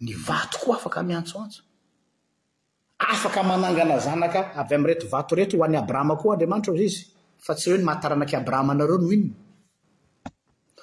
ny 0.00 0.14
vato 0.14 0.58
koa 0.62 0.76
afaka 0.76 1.02
miantsoantso 1.02 1.62
afaka 2.98 3.42
manangana 3.42 3.98
zanaka 3.98 4.40
avy 4.60 4.74
am'reto 4.74 5.06
vatoreto 5.12 5.56
oanyabrahama 5.60 6.14
oay 6.24 6.46
rehy 6.80 7.06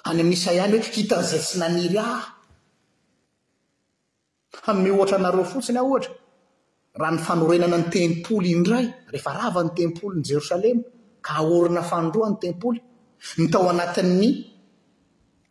amy 0.06 0.36
anyoehitan'zay 0.62 1.40
sy 1.48 1.56
nany 1.58 1.96
a 1.96 2.22
a 4.68 4.72
oatra 4.98 5.18
nareo 5.24 5.44
fotsiny 5.52 5.78
ah 5.80 5.84
ohatra 5.88 6.14
raha 7.00 7.12
ny 7.14 7.18
fanorenana 7.26 7.76
ny 7.82 7.86
tempoly 7.94 8.48
indray 8.56 8.84
rehefa 9.12 9.30
ravany 9.38 9.70
tempoly 9.78 10.14
ny 10.18 10.22
jerosalema 10.28 10.82
ka 11.26 11.34
orina 11.56 11.82
fandroany 11.90 12.36
tempoly 12.44 12.80
ny 13.38 13.46
tao 13.52 13.66
anatin''ny 13.72 14.53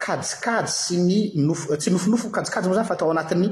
kajikajy 0.04 0.68
sy 0.68 0.98
ny 1.00 1.48
ofo 1.54 1.72
eh, 1.74 1.80
tsy 1.80 1.92
nofonofo 1.92 2.30
kajikay 2.36 2.64
moa 2.68 2.76
zany 2.78 2.88
fa 2.88 2.94
atao 2.98 3.12
anatin'ny 3.12 3.48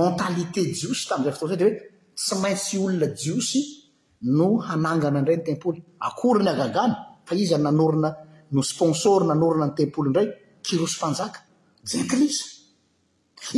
mentalité 0.00 0.62
jiosy 0.78 1.02
tamin'zay 1.08 1.34
fotoizaydra 1.40 1.68
hoe 1.70 1.76
tsy 2.24 2.34
maintsy 2.42 2.76
olona 2.86 3.08
jiosy 3.22 3.60
no 4.38 4.48
hanangana 4.68 5.18
indray 5.20 5.38
ny 5.38 5.44
tempoly 5.50 5.80
akory 6.08 6.40
ny 6.44 6.50
agagana 6.54 6.96
fa 7.26 7.34
iza 7.42 7.56
nanorina 7.64 8.10
no 8.52 8.60
sponsory 8.70 9.24
nanorina 9.30 9.66
ny 9.66 9.74
tempoly 9.80 10.06
indray 10.08 10.26
kirosy 10.66 10.96
fanjaka 11.02 11.38
jentlisa 11.90 12.44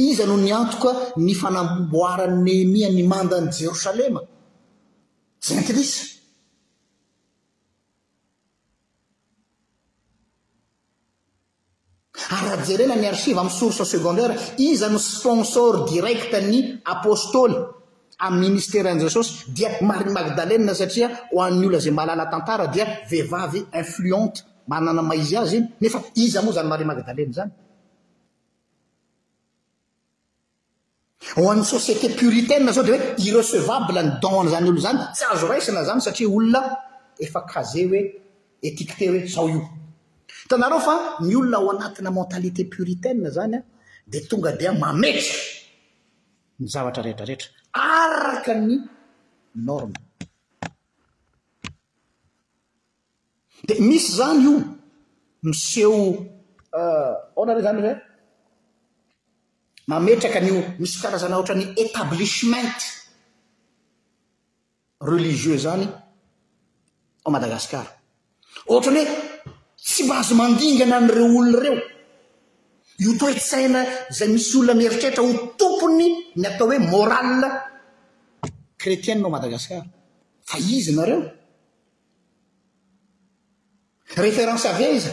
iza 0.09 0.25
no 0.27 0.35
ny 0.45 0.51
antoka 0.61 0.91
ny 1.27 1.33
fanammboaran'ny 1.43 2.43
nehemia 2.51 2.89
ny 2.97 3.03
mandany 3.13 3.49
jerosalema 3.59 4.21
jentilisa 5.47 6.05
ara-jerena 12.37 12.97
ny 12.97 13.07
arisiva 13.11 13.41
ami'y 13.41 13.53
source 13.61 13.85
secondaira 13.85 14.35
iza 14.57 14.89
no 14.89 14.99
sponsor 14.99 15.73
directa 15.93 16.41
ny 16.41 16.59
apostoly 16.95 17.57
ami'y 18.27 18.49
minister 18.49 18.85
an'za 18.93 19.11
sosy 19.17 19.33
dia 19.57 19.71
marie 19.91 20.13
magdalei 20.19 20.59
satria 20.83 21.09
ho 21.33 21.43
an'ny 21.47 21.67
oloa 21.69 21.81
zay 21.85 21.95
mahalala 21.99 22.25
tantara 22.33 22.67
dia 22.75 22.87
vehivavy 23.11 23.61
influente 23.81 24.41
manana 24.73 25.03
maizy 25.03 25.37
azy 25.43 25.57
iny 25.59 25.67
nefa 25.83 25.99
iza 26.25 26.43
moa 26.45 26.55
zany 26.57 26.69
marie 26.73 26.87
magdaleina 26.93 27.33
zany 27.39 27.53
ho 31.37 31.45
an'y 31.53 31.65
société 31.75 32.09
puritaina 32.21 32.73
zao 32.73 32.85
de 32.87 32.93
hoe 32.93 33.03
irrecevable 33.29 34.01
ny 34.07 34.11
donn'izany 34.23 34.67
olo 34.73 34.81
zany 34.89 34.99
tsy 35.15 35.25
azo 35.33 35.47
raisina 35.53 35.85
zany 35.89 36.01
satria 36.07 36.29
olona 36.37 36.61
efa 37.27 37.41
kaze 37.53 37.83
hoe 37.91 38.01
etikité 38.69 39.05
hoe 39.13 39.23
zao 39.35 39.49
io 39.55 39.61
tanareo 40.49 40.81
fa 40.87 40.95
ny 41.25 41.33
olona 41.39 41.57
ao 41.59 41.69
anatina 41.73 42.11
mentalité 42.19 42.63
puritainee 42.75 43.31
zany 43.37 43.57
a 43.57 43.61
di 44.11 44.19
tonga 44.29 44.51
dia 44.59 44.71
mametra 44.83 45.35
ny 46.61 46.67
zavatra 46.75 47.03
rehetrarehetra 47.07 47.49
araka 48.01 48.53
ny 48.67 48.75
norme 49.67 49.97
di 53.67 53.73
misy 53.89 54.09
zany 54.19 54.39
io 54.47 54.53
miseo 55.49 55.97
euh, 56.79 57.13
ao 57.37 57.43
anareo 57.45 57.63
zany 57.67 57.79
h 57.83 57.87
an 57.89 57.99
mametraka 59.89 60.41
nyio 60.45 60.55
misy 60.81 60.97
karazana 61.03 61.39
oatra 61.39 61.55
ny 61.57 61.65
établisement 61.85 62.81
religieux 65.11 65.59
zany 65.67 65.85
ao 67.25 67.31
madagasikar 67.35 67.87
ohatrany 68.73 69.03
oe 69.07 69.32
tsy 69.93 70.05
mba 70.09 70.19
azo 70.25 70.35
mandingana 70.35 70.99
n'ireo 71.05 71.27
olon 71.39 71.49
ireo 71.59 71.77
io 73.05 73.13
toetsaina 73.21 73.81
zay 74.17 74.29
misy 74.33 74.55
olona 74.59 74.75
mievitrehtra 74.81 75.23
ho 75.23 75.33
tompony 75.61 76.07
ny 76.37 76.47
atao 76.49 76.67
hoe 76.71 76.79
moral 76.93 77.33
kretienenao 78.83 79.31
madagasikara 79.35 79.85
fa 80.49 80.57
izy 80.59 80.91
nareo 80.97 81.21
référense 84.25 84.67
avy 84.73 84.85
a 84.85 84.91
e 84.93 84.97
iza 84.97 85.13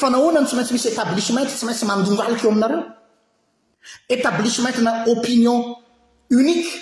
fa 0.00 0.08
nahoanany 0.10 0.46
tsy 0.46 0.54
maintsy 0.56 0.74
misy 0.74 0.88
établissemente 0.90 1.52
tsy 1.52 1.64
maintsy 1.66 1.84
mandongalika 1.88 2.44
eo 2.46 2.50
aminareo 2.52 2.82
établissemente 4.16 4.80
na 4.80 5.04
opinion 5.14 5.60
unique 6.40 6.72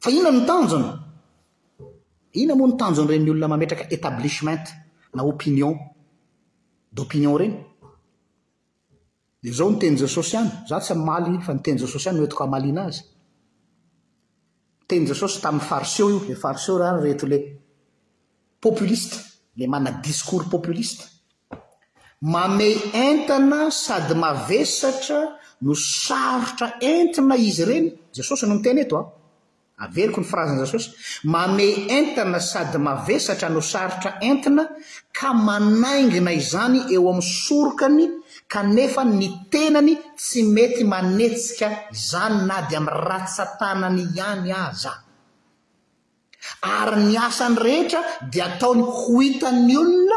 fa 0.00 0.08
iiona 0.10 0.30
notanjona 0.30 0.99
ina 2.38 2.54
moa 2.54 2.68
ny 2.68 2.76
tanjony 2.78 3.12
iren'ny 3.14 3.30
olona 3.30 3.48
mametraka 3.48 3.84
établisement 3.90 4.64
na 5.14 5.22
opinion 5.32 5.74
d'opinion 6.92 7.34
ireny 7.36 7.54
i 9.42 9.50
zao 9.52 9.70
noteny 9.70 9.96
jesosy 10.00 10.36
hany 10.38 10.50
za 10.68 10.78
tsy 10.80 10.92
ay 10.92 10.98
maly 11.08 11.38
fa 11.44 11.52
niteny 11.54 11.78
jesosy 11.82 12.06
iany 12.06 12.18
no 12.18 12.24
etiko 12.26 12.42
amal 12.44 12.64
iana 12.68 12.82
azy 12.88 13.02
teny 14.88 15.04
jesosy 15.10 15.36
tamin'ny 15.42 15.68
fariseo 15.70 16.10
io 16.10 16.20
la 16.28 16.36
fariseo 16.44 16.78
rany 16.78 16.98
reeto 17.04 17.26
la 17.32 17.38
populiste 18.64 19.16
la 19.58 19.66
mana 19.66 19.90
discour 20.06 20.42
populiste 20.54 21.04
mamey 22.32 22.74
entina 23.06 23.70
sady 23.84 24.14
mavesatra 24.24 25.20
no 25.66 25.72
sarotra 26.04 26.68
entina 26.92 27.34
izy 27.48 27.62
ireny 27.64 27.86
jesosy 28.18 28.42
no 28.46 28.54
nitena 28.54 28.82
eto 28.86 28.96
a 28.96 29.00
ah. 29.02 29.06
aveloko 29.80 30.20
ny 30.20 30.26
frazinai 30.28 30.64
jesosy 30.64 30.92
mame 31.32 31.66
entina 31.96 32.40
sady 32.40 32.78
mavesatra 32.78 33.48
nosarotra 33.48 34.10
entina 34.28 34.62
ka 35.18 35.28
manaingina 35.48 36.32
izany 36.40 36.78
eo 36.94 37.02
amin'ny 37.10 37.28
sorokany 37.44 38.04
kanefa 38.52 39.02
ny 39.18 39.26
tenany 39.52 39.92
tsy 40.20 40.40
mety 40.54 40.82
manetsika 40.92 41.66
izany 41.96 42.38
na 42.48 42.56
dia 42.68 42.78
amin'ny 42.80 43.00
rat 43.08 43.26
santanany 43.36 44.02
ihany 44.18 44.50
aza 44.66 44.92
ary 46.80 46.96
ny 47.08 47.14
asany 47.26 47.56
rehetra 47.66 48.00
dia 48.32 48.44
ataony 48.50 48.82
hoitan'ny 49.00 49.74
olona 49.82 50.16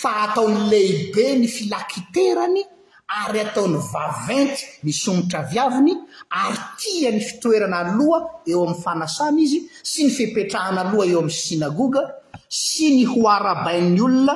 fa 0.00 0.10
ataony 0.24 0.58
lehibe 0.72 1.24
ny 1.40 1.46
filakiterany 1.56 2.62
ary 3.06 3.40
ataon'ny 3.44 3.78
vaventy 3.92 4.60
misonotra 4.84 5.42
viaviny 5.50 5.92
ary 6.42 6.58
tia 6.78 7.10
ny 7.12 7.20
fitoerana 7.28 7.78
aloha 7.84 8.18
eo 8.48 8.62
amin'ny 8.64 8.82
fanasana 8.84 9.38
izy 9.44 9.58
sy 9.90 10.00
ny 10.06 10.10
fepetrahana 10.16 10.80
aloha 10.88 11.04
eo 11.10 11.18
amin'ny 11.22 11.38
sinagoga 11.44 12.02
sy 12.60 12.84
ny 12.96 13.04
hoarabain'ny 13.12 14.00
olona 14.06 14.34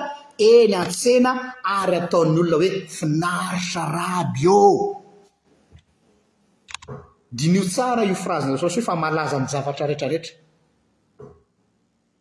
eny 0.53 0.75
antsena 0.81 1.31
ary 1.81 1.95
ataony 2.01 2.37
olona 2.43 2.57
hoe 2.61 2.71
finaritra 2.99 3.85
raa 3.97 4.23
by 4.35 4.45
o 4.61 4.61
din' 7.37 7.57
io 7.59 7.65
tsara 7.73 8.03
io 8.05 8.15
frazenazasosy 8.25 8.79
o 8.83 8.87
fa 8.89 8.95
malaza 9.05 9.37
ny 9.41 9.49
zavatra 9.53 9.87
retrarehetra 9.93 10.35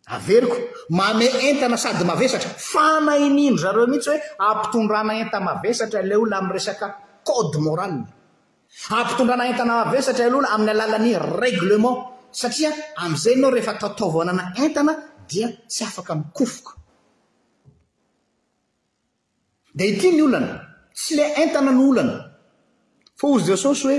aveliko 0.08 0.56
mama 0.90 1.28
entana 1.48 1.78
sady 1.78 2.04
mavesatra 2.12 2.50
fanainindro 2.72 3.60
zareo 3.64 3.88
mihitsy 3.92 4.10
hoe 4.12 4.22
ampitondrana 4.50 5.14
enta 5.24 5.38
mavesatra 5.48 6.00
lay 6.10 6.18
olona 6.18 6.38
amin'ny 6.40 6.54
resaka 6.58 6.88
code 7.28 7.58
moralina 7.66 8.08
aampitondrana 8.96 9.44
entana 9.52 9.74
mavesatra 9.84 10.24
lay 10.26 10.32
olona 10.34 10.50
amin'ny 10.56 10.72
alalan'ny 10.76 11.12
réglement 11.42 11.98
satria 12.42 12.70
amin'izay 13.04 13.34
anao 13.38 13.52
rehefa 13.56 13.74
tataovaanana 13.84 14.44
entana 14.66 14.92
dia 15.30 15.48
tsy 15.72 15.82
afaka 15.90 16.12
mikofoka 16.22 16.72
di 19.78 19.86
ity 19.92 20.08
ny 20.16 20.22
olana 20.28 20.50
tsy 20.98 21.14
ilay 21.14 21.30
entana 21.44 21.72
ny 21.78 21.82
olana 21.90 22.16
fa 23.20 23.26
ozy 23.34 23.46
jasaosy 23.52 23.84
hoe 23.88 23.98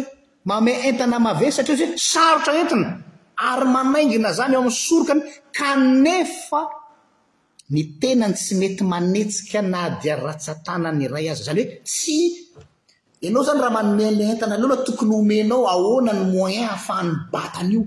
mama 0.51 0.73
entana 0.89 1.17
mavesatria 1.27 1.75
izy 1.77 1.87
hoe 1.89 1.99
sarotra 2.11 2.53
entina 2.63 2.89
ary 3.47 3.67
manaingina 3.75 4.31
zany 4.37 4.53
eo 4.57 4.61
ami'ysoroka 4.65 5.13
ny 5.17 5.23
kanefa 5.59 6.61
ny 7.73 7.81
tenany 8.01 8.35
tsy 8.39 8.53
mety 8.61 8.83
manetsika 8.93 9.59
na 9.71 9.79
hadiaratsatana 9.85 10.89
ny 10.97 11.03
iray 11.07 11.27
azy 11.33 11.43
zany 11.49 11.63
hoe 11.65 11.71
tsy 11.91 12.17
anao 13.27 13.43
zany 13.47 13.61
raha 13.63 13.75
manomenile 13.79 14.23
entana 14.33 14.55
aleoana 14.57 14.77
tokony 14.87 15.13
omenao 15.21 15.63
ahoanany 15.73 16.21
moyin 16.35 16.65
ahafahan'ny 16.69 17.13
batany 17.33 17.73
io 17.75 17.83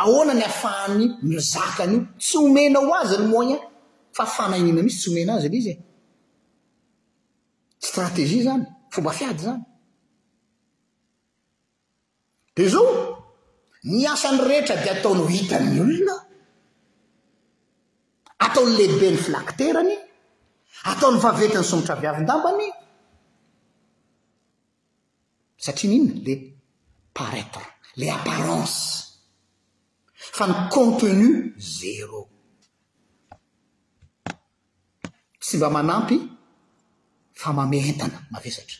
ahoana 0.00 0.32
ny 0.38 0.42
hahafahany 0.46 1.04
mizakany 1.28 1.94
io 1.94 2.00
tsy 2.24 2.36
omenao 2.46 2.88
azy 3.00 3.12
aly 3.16 3.26
moyen 3.34 3.60
fa 4.16 4.22
afanahinina 4.28 4.80
mihisy 4.84 4.98
tsy 5.00 5.06
homena 5.10 5.32
azy 5.38 5.48
ley 5.52 5.60
izy 5.62 5.70
a 5.72 5.74
e. 5.78 5.84
stratezia 7.86 8.42
zany 8.46 8.62
fomba 8.92 9.10
fiady 9.18 9.42
zany 9.48 9.62
dia 12.54 12.68
zao 12.74 12.88
myasan'ny 13.86 14.40
rehetra 14.44 14.76
dia 14.82 14.92
ataony 14.98 15.24
hita 15.32 15.56
amny 15.60 15.78
olona 15.84 16.16
ataon'ny 18.46 18.74
lehibe 18.78 19.08
ny 19.12 19.18
filakterany 19.26 19.94
ataon'ny 20.92 21.20
favety 21.24 21.56
ny 21.58 21.64
sonmotra 21.70 21.94
viavindambany 22.02 22.66
satria 25.64 25.90
ninona 25.92 26.20
la 26.26 26.36
paraître 27.18 27.62
la 28.00 28.06
apparence 28.18 28.78
fa 30.36 30.44
ny 30.48 30.54
contenu 30.76 31.28
zéro 31.80 32.20
sy 35.40 35.56
mba 35.56 35.70
manampy 35.76 36.16
fa 37.40 37.52
mameentana 37.56 38.26
mavesatra 38.32 38.78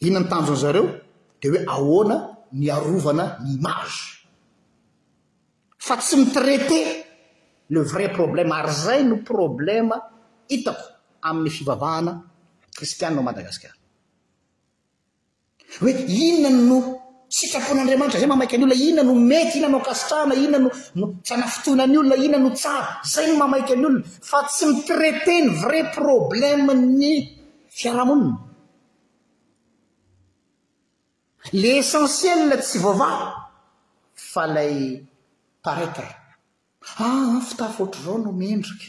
iniona 0.00 0.20
ny 0.22 0.30
tanjony 0.30 0.58
zareo 0.62 0.86
di 1.40 1.44
hoe 1.50 1.60
ahoana 1.74 2.16
ny 2.52 2.70
arovana 2.70 3.38
nyimage 3.44 4.26
fa 5.78 5.96
tsy 5.98 6.16
mitraite 6.16 6.80
le 7.70 7.80
vrai 7.82 8.10
problèma 8.12 8.58
ary 8.62 8.72
zay 8.72 9.02
no 9.02 9.16
problema 9.24 9.96
hitako 10.48 10.86
amin'ny 11.26 11.50
fivavahana 11.50 12.12
kristianenao 12.76 13.24
madagasikara 13.26 13.74
hoe 15.80 15.90
inona 16.26 16.50
no 16.68 16.76
sitrapon'andriamanitra 17.36 18.20
zay 18.20 18.28
mamaika 18.30 18.54
any 18.56 18.64
olona 18.64 18.78
inona 18.88 19.02
no 19.08 19.14
mety 19.30 19.56
inona 19.58 19.72
no 19.72 19.78
ankasitrana 19.82 20.34
inona 20.44 20.58
no 20.64 20.70
no 21.00 21.04
sy 21.26 21.32
ana 21.34 21.46
fotoana 21.54 21.82
any 21.88 21.96
olona 22.00 22.16
ihnona 22.24 22.44
no 22.46 22.50
tsara 22.58 22.86
zay 23.14 23.26
no 23.28 23.34
mamaiky 23.42 23.72
any 23.76 23.84
olona 23.88 24.04
fa 24.30 24.38
tsy 24.48 24.64
mitraite 24.72 25.32
ny 25.44 25.48
vrai 25.62 25.82
problèma 25.98 26.70
ny 27.00 27.10
fiarahamonina 27.78 28.38
le 31.52 31.76
essentiele 31.78 32.58
tsy 32.58 32.78
vova 32.78 33.12
fa 34.12 34.46
lay 34.46 34.78
paretra 35.62 36.08
aa 37.04 37.06
ah, 37.06 37.40
fitafy 37.48 37.78
oatra 37.82 38.00
zao 38.04 38.18
no 38.24 38.30
mendrika 38.32 38.88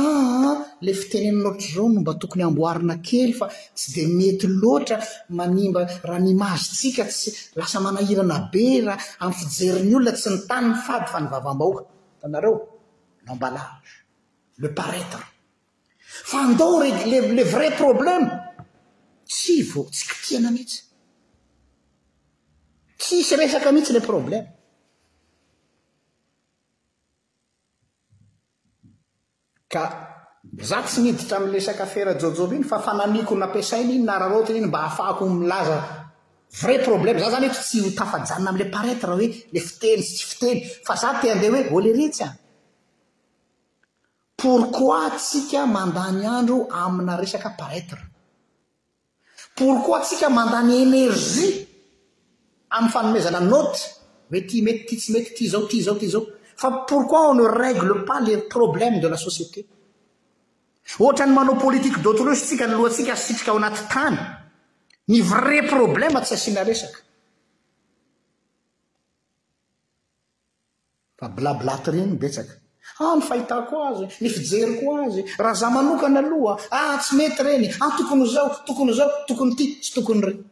aa 0.00 0.20
ah, 0.50 0.56
le 0.84 0.92
fitenenoatra 1.00 1.68
zao 1.74 1.86
no 1.92 2.00
mba 2.00 2.12
tokony 2.20 2.42
ambooarina 2.48 2.94
kely 3.08 3.32
fa 3.38 3.46
tsy 3.76 3.86
di 3.94 4.02
mety 4.18 4.46
loatra 4.62 4.96
manimba 5.38 5.80
raha 6.08 6.20
nimagy 6.26 6.62
tsika 6.76 7.04
tsy 7.14 7.28
lasa 7.58 7.78
manahirana 7.86 8.36
be 8.52 8.64
raha 8.86 9.00
amiy 9.22 9.36
fijerin'ny 9.40 9.94
olona 9.96 10.12
tsy 10.18 10.28
ny 10.34 10.38
tany 10.48 10.66
ny 10.70 10.76
fady 10.86 11.06
fa 11.12 11.18
nivavam-baoaka 11.24 11.82
tanareo 12.20 12.54
lambala 13.26 13.62
le 14.62 14.68
paretra 14.78 15.22
fa 16.30 16.36
andao 16.46 16.74
rey 16.82 16.94
lele 17.10 17.42
vrai 17.52 17.70
problème 17.80 18.26
tsy 19.32 19.54
vao 19.70 19.82
tsy 19.94 20.04
k 20.08 20.12
tiana 20.24 20.48
amitsy 20.54 20.78
tsisy 23.04 23.36
esaka 23.48 23.72
mihitsy 23.72 23.92
la 23.96 24.00
problema 24.10 24.48
ka 29.72 29.82
za 30.68 30.78
tsy 30.86 30.98
miditra 31.04 31.36
ame 31.38 31.48
resaka 31.54 31.84
fera 31.92 32.12
jojova 32.20 32.54
iny 32.54 32.64
fa 32.70 32.78
fanamiko 32.86 33.32
nampiasainy 33.40 33.92
iny 33.94 34.04
na 34.06 34.18
rarotiny 34.20 34.58
iny 34.58 34.66
mba 34.70 34.80
ahafaako 34.84 35.22
milaza 35.38 35.78
vrai 36.60 36.78
problema 36.88 37.20
zao 37.20 37.32
zany 37.34 37.46
hoe 37.48 37.58
tsy 37.64 37.76
hotafajanona 37.84 38.48
amlay 38.50 38.70
paretra 38.76 39.10
hoe 39.14 39.28
lay 39.52 39.62
fitely 39.66 40.02
sy 40.04 40.14
tsy 40.16 40.24
fiteny 40.32 40.58
fa 40.86 40.94
za 41.00 41.08
ti 41.20 41.26
andeha 41.32 41.52
hoe 41.52 41.68
vo 41.72 41.80
le 41.84 41.92
retsy 42.00 42.22
any 42.26 42.38
porkoi 44.40 44.94
atsika 45.06 45.60
mandany 45.76 46.24
andro 46.36 46.56
amina 46.80 47.20
resaka 47.22 47.50
paretra 47.60 48.00
pourkoi 49.58 50.00
tsika 50.04 50.28
mandany 50.38 50.72
énergie 50.86 51.54
m 52.82 52.88
fanomezana 52.88 53.40
not 53.40 53.74
hoe 54.30 54.40
ty 54.48 54.62
mety 54.62 54.84
ty 54.88 54.96
tsy 54.96 55.12
mety 55.12 55.30
ty 55.34 55.48
zao 55.48 55.66
ty 55.66 55.82
zao 55.82 55.94
ty 55.94 56.06
zao 56.08 56.26
fa 56.56 56.84
pourquoi 56.88 57.34
no 57.34 57.44
règlepa 57.48 58.20
le 58.20 58.48
problème 58.48 59.00
de 59.00 59.08
la 59.08 59.16
société 59.16 59.66
ohatrany 60.98 61.32
manao 61.34 61.56
politiqe 61.56 62.02
datros 62.02 62.42
tsika 62.44 62.64
n 62.66 62.76
loatsika 62.78 63.16
sitrik 63.16 63.48
ao 63.48 63.56
anaty 63.56 63.80
tany 63.92 64.18
ny 65.08 65.18
vrai 65.30 65.62
problèma 65.74 66.20
tsy 66.20 66.34
asinaesany 66.34 66.92
an 73.04 73.18
ah, 73.18 73.20
fahita 73.28 73.56
ko 73.70 73.76
azy 73.88 74.04
nyfijery 74.22 74.74
ko 74.78 74.88
azy 75.04 75.20
raha 75.42 75.54
za 75.60 75.68
manokany 75.70 76.18
aloha 76.18 76.52
a 76.70 76.80
ah, 76.80 76.92
tsy 77.02 77.12
mety 77.18 77.40
reny 77.46 77.66
a 77.70 77.74
ah, 77.84 77.90
tokony 77.96 78.24
zao 78.34 78.48
tokony 78.66 78.92
zao 78.98 79.10
tokony 79.26 79.52
ty 79.58 79.64
tsy 79.82 79.90
tokony 79.96 80.20
reny 80.26 80.42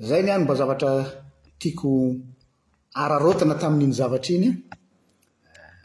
zay 0.00 0.22
ny 0.22 0.30
anry 0.32 0.44
mba 0.44 0.54
zavatra 0.60 0.90
tiako 1.60 1.90
ararotina 3.02 3.54
tamin'iny 3.60 3.92
zavatra 4.00 4.32
iny 4.36 4.48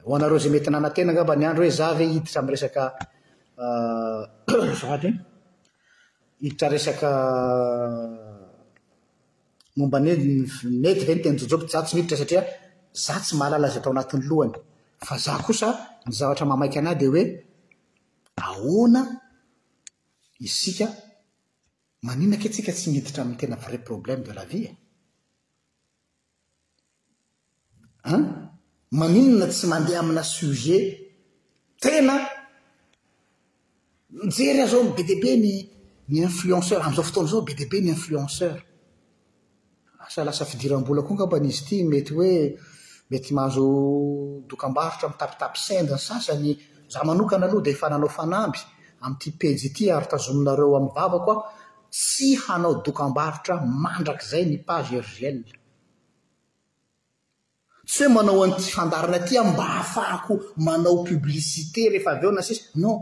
ho 0.06 0.12
anareo 0.16 0.38
izay 0.40 0.54
mety 0.54 0.70
nanantena 0.72 1.12
ngamba 1.14 1.36
ny 1.40 1.46
andro 1.46 1.64
hoe 1.64 1.78
za 1.80 1.94
ve 1.98 2.06
hiditra 2.12 2.40
ami 2.42 2.52
resaka 2.54 2.84
ah, 3.66 4.22
zaaty 4.82 5.10
hiditra 6.42 6.68
resaka 6.74 7.10
momba 9.78 9.98
ne 10.00 10.12
nedy 10.16 11.00
ve 11.08 11.14
ny 11.16 11.22
tenyjojopit 11.24 11.70
za 11.74 11.82
tsy 11.86 11.94
miditra 11.96 12.16
satria 12.20 12.42
za 13.06 13.16
tsy 13.24 13.32
mahalala 13.40 13.68
izay 13.68 13.82
atao 13.82 13.94
anatin'ny 13.94 14.24
lohany 14.30 14.56
fa 15.08 15.16
za 15.26 15.34
kosa 15.46 15.68
ny 16.08 16.12
zavatra 16.20 16.46
mamaiky 16.50 16.78
anahy 16.80 16.98
dia 17.00 17.10
hoe 17.14 17.24
ahoana 18.46 19.02
isika 20.48 20.88
manina 22.06 22.36
ake 22.38 22.48
atsika 22.50 22.72
tsy 22.76 22.88
mhiditra 22.90 23.22
amin'tena 23.24 23.58
vrai 23.64 23.80
problème 23.90 24.22
de 24.28 24.32
lavi 24.38 24.62
a 24.68 24.74
n 28.20 28.24
maninna 29.00 29.46
tsy 29.50 29.66
mandeha 29.74 30.00
amina 30.04 30.24
sujet 30.38 30.86
tena 31.84 32.16
mijery 34.24 34.60
ah 34.64 34.72
zao 34.72 34.84
be 34.96 35.02
dia 35.10 35.20
be 35.24 35.32
nny 35.42 35.54
influenceur 36.28 36.80
am'izao 36.86 37.08
fotoana 37.08 37.30
zao 37.32 37.42
be 37.48 37.54
dea 37.60 37.70
be 37.72 37.78
ny 37.84 37.90
influenceur 37.98 38.58
asa 40.06 40.20
lasa 40.28 40.44
fidiram-bola 40.52 41.02
koa 41.08 41.16
ngamba 41.18 41.38
nizy 41.44 41.62
ty 41.68 41.76
mety 41.92 42.12
hoe 42.18 42.34
mety 43.12 43.30
mahazo 43.38 43.66
dokam-barotra 44.50 45.06
am' 45.10 45.18
tapitapy 45.22 45.60
sendany 45.68 46.02
sasany 46.08 46.50
zah 46.92 47.04
manokana 47.08 47.46
aloha 47.48 47.66
di 47.66 47.72
efa 47.76 47.88
nanao 47.92 48.12
fanamby 48.18 48.60
amn'ity 49.06 49.30
pejy 49.40 49.64
ity 49.70 49.84
ary-tazoninareo 49.96 50.72
amn'ny 50.80 50.96
vavako 50.98 51.32
ah 51.38 51.44
sy 52.00 52.36
hanao 52.36 52.74
dokambarotra 52.84 53.56
mandrakzay 53.84 54.44
ny 54.46 54.58
page 54.68 54.92
ergel 55.02 55.38
tsy 57.90 58.04
hoe 58.04 58.14
manao 58.16 58.40
anty 58.46 58.70
fandarana 58.78 59.18
atya 59.22 59.42
mba 59.52 59.66
hafahako 59.78 60.34
manao 60.66 60.96
publicité 61.10 61.82
rehefa 61.94 62.12
av 62.14 62.24
eo 62.24 62.32
na 62.32 62.42
sisy 62.48 62.62
non 62.84 62.98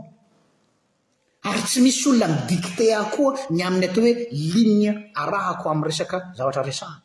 ary 1.48 1.62
tsy 1.68 1.78
misy 1.84 2.02
olona 2.08 2.26
midikté 2.34 2.86
a 3.00 3.04
koa 3.14 3.30
ny 3.56 3.60
aminy 3.66 3.84
ato 3.90 4.00
hoe 4.04 4.12
line 4.54 4.86
arahako 5.22 5.64
am'yresaka 5.74 6.16
zavatraresany 6.38 6.98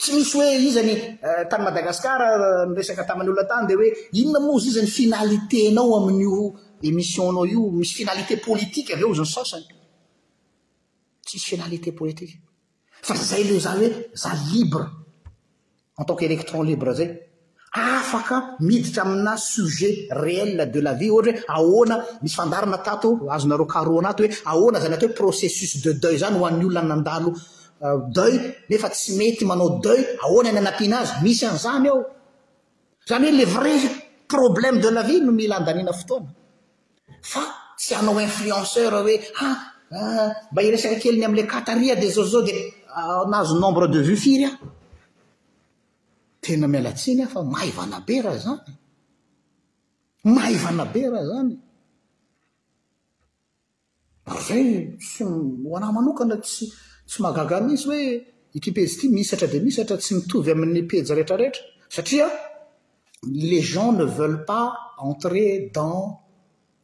tsy 0.00 0.10
misy 0.16 0.34
hoe 0.38 0.50
izany 0.68 0.94
eh, 1.26 1.42
tamin 1.50 1.64
madagasikara 1.68 2.26
eh, 2.36 2.64
resaka 2.78 3.04
taminyolona 3.10 3.48
tany 3.50 3.64
di 3.68 3.74
hoe 3.78 3.88
inona 4.20 4.40
moa 4.46 4.58
zy 4.62 4.68
izany 4.72 4.90
finalité 4.98 5.58
anao 5.70 5.90
amin'io 5.98 6.44
emissionnao 6.88 7.44
io 7.54 7.62
misy 7.80 7.92
finalité 8.00 8.34
politika 8.48 8.90
av 8.94 9.00
eo 9.04 9.14
zany 9.20 9.30
saosany 9.36 9.66
alité 11.64 11.92
politie 11.92 12.32
fa 13.02 13.14
zay 13.14 13.44
leo 13.44 13.58
za 13.60 13.70
hoe 13.70 13.90
za 14.14 14.32
libre 14.54 14.84
en 15.98 16.04
tant 16.04 16.16
queélectron 16.16 16.62
libre 16.64 16.94
zay 16.94 17.10
afaka 17.72 18.56
miditra 18.60 19.02
amina 19.02 19.36
sujet 19.36 20.08
réel 20.10 20.70
de 20.70 20.80
la 20.80 20.94
vi 20.94 21.10
ohatry 21.10 21.32
hoe 21.32 21.44
aoana 21.48 21.96
misy 22.22 22.34
fandarana 22.36 22.78
tato 22.78 23.08
azo 23.30 23.48
naro 23.48 23.66
karo 23.66 23.98
anato 23.98 24.22
hoe 24.22 24.30
aoana 24.44 24.80
zay 24.80 24.90
natao 24.90 25.08
hoe 25.08 25.14
processus 25.20 25.82
de 25.84 25.92
deuil 26.02 26.18
zany 26.18 26.36
ho 26.38 26.44
an'ny 26.46 26.64
olona 26.64 26.82
nandalo 26.82 27.30
euh, 27.84 27.98
deuil 28.16 28.40
nefa 28.68 28.88
tsy 28.90 29.10
mety 29.18 29.44
manao 29.44 29.80
deuil 29.84 30.04
aoana 30.24 30.50
ny 30.52 30.58
anatiana 30.58 30.96
azy 31.00 31.12
misy 31.24 31.44
anizany 31.46 31.88
ao 31.88 32.00
zany 33.08 33.26
hoe 33.26 33.36
le 33.38 33.44
vrai 33.56 33.76
problème 34.34 34.78
de 34.84 34.88
la 34.90 35.02
vie 35.08 35.20
no 35.24 35.32
mila 35.32 35.56
andaniana 35.58 35.92
fotoana 35.92 36.28
fa 37.32 37.42
tsy 37.76 37.94
anao 37.94 38.18
influenceur 38.28 38.92
hoe 38.94 39.16
a 39.44 39.46
ah, 39.46 39.58
Ah, 39.94 40.32
mba 40.52 40.60
i 40.64 40.70
resaka 40.72 40.96
keliny 41.02 41.24
amila 41.26 41.42
kataria 41.52 41.94
dia 42.00 42.10
zao 42.10 42.24
zao 42.24 42.42
dia 42.42 42.56
anazo 42.96 43.56
ah, 43.56 43.60
nombre 43.60 43.86
de 43.92 44.00
vues 44.06 44.20
firy 44.24 44.44
a 44.48 44.50
tena 46.40 46.66
mialatsiny 46.72 47.22
ah 47.24 47.32
fa 47.34 47.40
mahaivana 47.52 47.98
be 48.06 48.16
raha 48.24 48.40
zany 48.46 48.60
mahayvana 50.36 50.84
be 50.94 51.02
raha 51.12 51.24
zany 51.30 51.54
r 54.36 54.40
zay 54.48 54.64
tsy 55.06 55.20
ho 55.28 55.70
anahy 55.76 55.92
manokana 55.96 56.36
tsytsy 56.46 57.18
magaga 57.24 57.56
misy 57.66 57.86
hoe 57.90 58.02
itipejy 58.56 58.92
ity 58.96 59.06
misatra 59.16 59.46
dia 59.52 59.60
misatra 59.68 59.96
tsy 60.02 60.12
mitovy 60.16 60.50
amin'ny 60.54 60.82
peja 60.90 61.12
rehetrarehetra 61.16 61.62
satria 61.94 62.26
les 63.50 63.64
gens 63.72 63.92
ne 63.98 64.04
veulent 64.18 64.44
pas 64.50 64.66
entrer 65.10 65.50
dans 65.76 65.98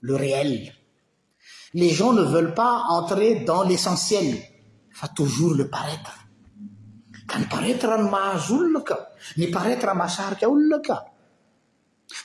le 0.06 0.14
réel 0.24 0.52
les 1.80 1.90
gens 1.98 2.12
ne 2.12 2.22
veulent 2.34 2.54
pas 2.54 2.74
entrer 2.98 3.30
dans 3.50 3.62
l'essentiel 3.68 4.28
fa 5.00 5.06
toujours 5.20 5.54
le 5.60 5.66
paraître 5.76 6.14
ka 7.30 7.36
ny 7.40 7.46
paraître 7.54 7.88
ny 8.02 8.06
mahazo 8.14 8.52
olona 8.60 8.80
ka 8.88 8.96
ny 9.40 9.46
paraître 9.56 9.88
masarika 10.02 10.44
olona 10.54 10.78
ka 10.88 10.96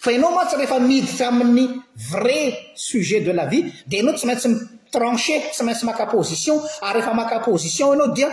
fa 0.03 0.09
anao 0.17 0.31
ma 0.37 0.43
tsy 0.47 0.55
rehefa 0.59 0.77
miditra 0.89 1.25
amin'ny 1.33 1.65
vrai 2.13 2.43
sujet 2.89 3.21
de 3.27 3.33
la 3.39 3.45
vie 3.51 3.63
dia 3.89 3.99
anao 4.03 4.13
tsy 4.17 4.25
maintsy 4.29 4.49
trancher 4.95 5.41
tsy 5.53 5.61
maintsy 5.67 5.85
makaposition 5.91 6.55
ary 6.87 6.95
rehfa 6.99 7.13
makaposition 7.21 7.87
anao 7.95 8.09
dia 8.17 8.29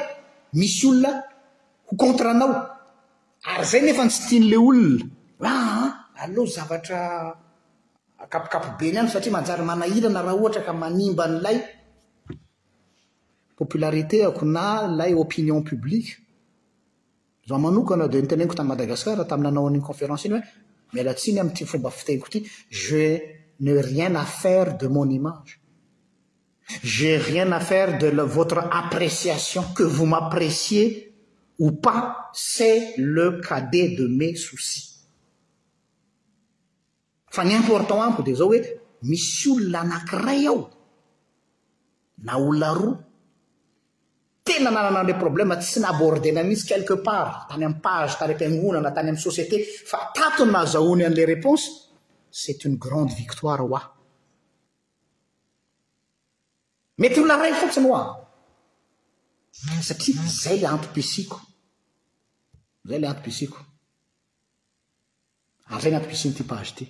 misy 0.61 0.83
olona 0.91 1.13
ho 1.89 1.93
contranao 2.03 2.51
ary 3.53 3.65
zay 3.71 3.81
nefa 3.87 4.03
nytsytinle 4.07 4.57
olona 4.69 4.99
aa 5.49 5.69
ah, 5.81 5.89
alo 6.23 6.43
zavatra 6.55 7.01
akapokapo 8.21 8.77
be 8.79 8.93
ny 8.93 8.99
any 8.99 9.09
satria 9.09 9.33
majary 9.33 9.65
manahirana 9.71 10.23
raha 10.27 10.37
ohatra 10.41 10.63
ka 10.67 10.73
manimba 10.83 11.25
n'lay 11.33 11.57
popularitéako 13.59 14.43
na 14.57 14.65
lay 14.99 15.13
opinion 15.15 15.63
publiqe 15.65 16.13
za 17.49 17.59
manokana 17.59 18.09
di 18.09 18.19
nteneniko 18.23 18.55
tami 18.55 18.69
madagasicar 18.73 19.19
taminanao 19.31 19.67
ainy 19.69 19.81
conférence 19.89 20.25
ino 20.29 20.37
ha 20.37 20.43
m 20.93 20.97
la 21.05 21.15
tsiny 21.15 21.39
ami'ty 21.41 21.65
fomba 21.67 21.91
fiteniko 21.91 22.29
ty 22.29 22.39
je 22.71 23.03
nai 23.61 23.81
rien 23.83 24.15
faire 24.25 24.77
de 24.79 24.87
mon 24.87 25.09
image 25.11 25.59
arien 27.17 27.51
faire 27.61 27.99
de 27.99 28.09
l 28.09 28.21
votre 28.21 28.59
appréciation 28.83 29.65
que 29.77 29.83
vos 29.83 30.07
mappréciez 30.07 30.89
ou 31.59 31.73
pas 31.73 32.31
c'est 32.33 32.95
le 32.99 33.41
cade 33.41 33.71
de 33.99 34.07
me 34.07 34.35
souci 34.37 34.90
fa 37.31 37.43
nyimportant 37.45 38.01
amiko 38.03 38.23
di 38.27 38.35
zao 38.39 38.49
oe 38.53 38.59
misy 39.09 39.49
olona 39.55 39.79
anankiray 39.85 40.43
ao 40.53 40.61
na 42.27 42.33
oona 42.45 42.71
roa 42.81 42.97
tena 44.47 44.71
nanan 44.75 44.97
anila 45.01 45.17
problèma 45.25 45.55
tsy 45.63 45.79
naabordena 45.81 46.41
mihitsy 46.49 46.67
quelque 46.71 46.97
part 47.09 47.35
tany 47.49 47.63
ami' 47.67 47.83
page 47.87 48.13
tany 48.19 48.33
ampiangonana 48.33 48.91
tany 48.97 49.09
am' 49.13 49.23
société 49.27 49.57
fa 49.91 49.99
tatony 50.17 50.53
nahazaony 50.55 51.03
an'la 51.09 51.25
reponse 51.33 51.67
cetny 52.43 52.77
grande 52.85 53.15
victore 53.21 53.63
ho 53.63 53.69
aetyolona 57.03 57.37
ray 57.43 57.55
fotsiny 57.61 57.87
hoa 57.91 58.03
sta 59.87 59.95
zay 60.43 60.57
l 60.63 60.65
anopsiako 60.69 61.39
zayl 62.89 63.03
anoko 63.09 63.61
a 65.73 65.75
zay 65.83 65.91
natpinytype 65.95 66.89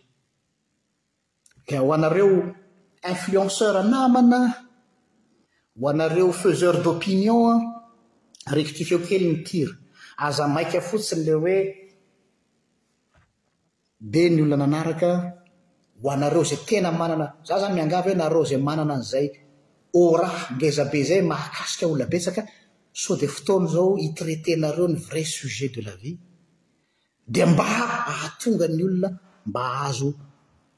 dho 1.78 1.92
anareo 1.96 2.30
influenceur 3.12 3.74
namanaa 3.92 4.48
ho 5.78 5.84
anareo 5.92 6.28
faiseur 6.40 6.76
d'opiniona 6.84 7.54
rekytifeo 8.56 8.98
kely 9.06 9.24
ny 9.32 9.38
tira 9.48 9.72
aza 10.26 10.44
maika 10.54 10.78
fotsiny 10.88 11.22
la 11.28 11.34
hoe 11.42 11.56
de 14.12 14.22
ny 14.34 14.38
olona 14.44 14.56
manaraka 14.74 15.10
ho 16.00 16.06
anareo 16.16 16.42
zay 16.50 16.60
tena 16.68 16.90
manana 17.00 17.26
za 17.46 17.54
zany 17.60 17.72
miangava 17.76 18.04
hoe 18.08 18.16
nareo 18.22 18.42
zay 18.50 18.60
manana 18.68 18.92
an'izay 18.98 19.26
ora 20.04 20.28
ngezabe 20.56 21.00
zay 21.08 21.22
mahakasika 21.30 21.84
olona 21.90 22.06
betsaka 22.12 22.42
so 23.02 23.10
dia 23.20 23.30
fotoany 23.36 23.66
zao 23.74 23.88
itraitenareo 24.06 24.86
ny 24.92 24.96
vrai 25.06 25.26
sujet 25.36 25.72
de 25.76 25.80
la 25.88 25.94
vi 26.00 26.10
dia 27.32 27.44
mbaa 27.52 27.84
ahatonga 28.12 28.66
ny 28.76 28.82
olona 28.88 29.08
mba 29.48 29.62
azo 29.88 30.10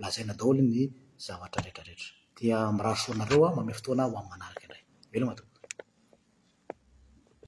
lazaina 0.00 0.34
daholo 0.40 0.60
ny 0.68 0.80
zavatra 1.26 1.60
rehetrarehetra 1.64 2.08
dia 2.40 2.56
ami 2.70 2.80
raha 2.84 2.98
soanareo 3.04 3.42
an 3.46 3.56
mamea 3.58 3.76
fotoana 3.78 4.02
ho 4.08 4.12
ami'y 4.16 4.30
manaraky 4.32 4.64
indray 4.66 4.84
elo 5.16 5.26
matoy 5.28 5.49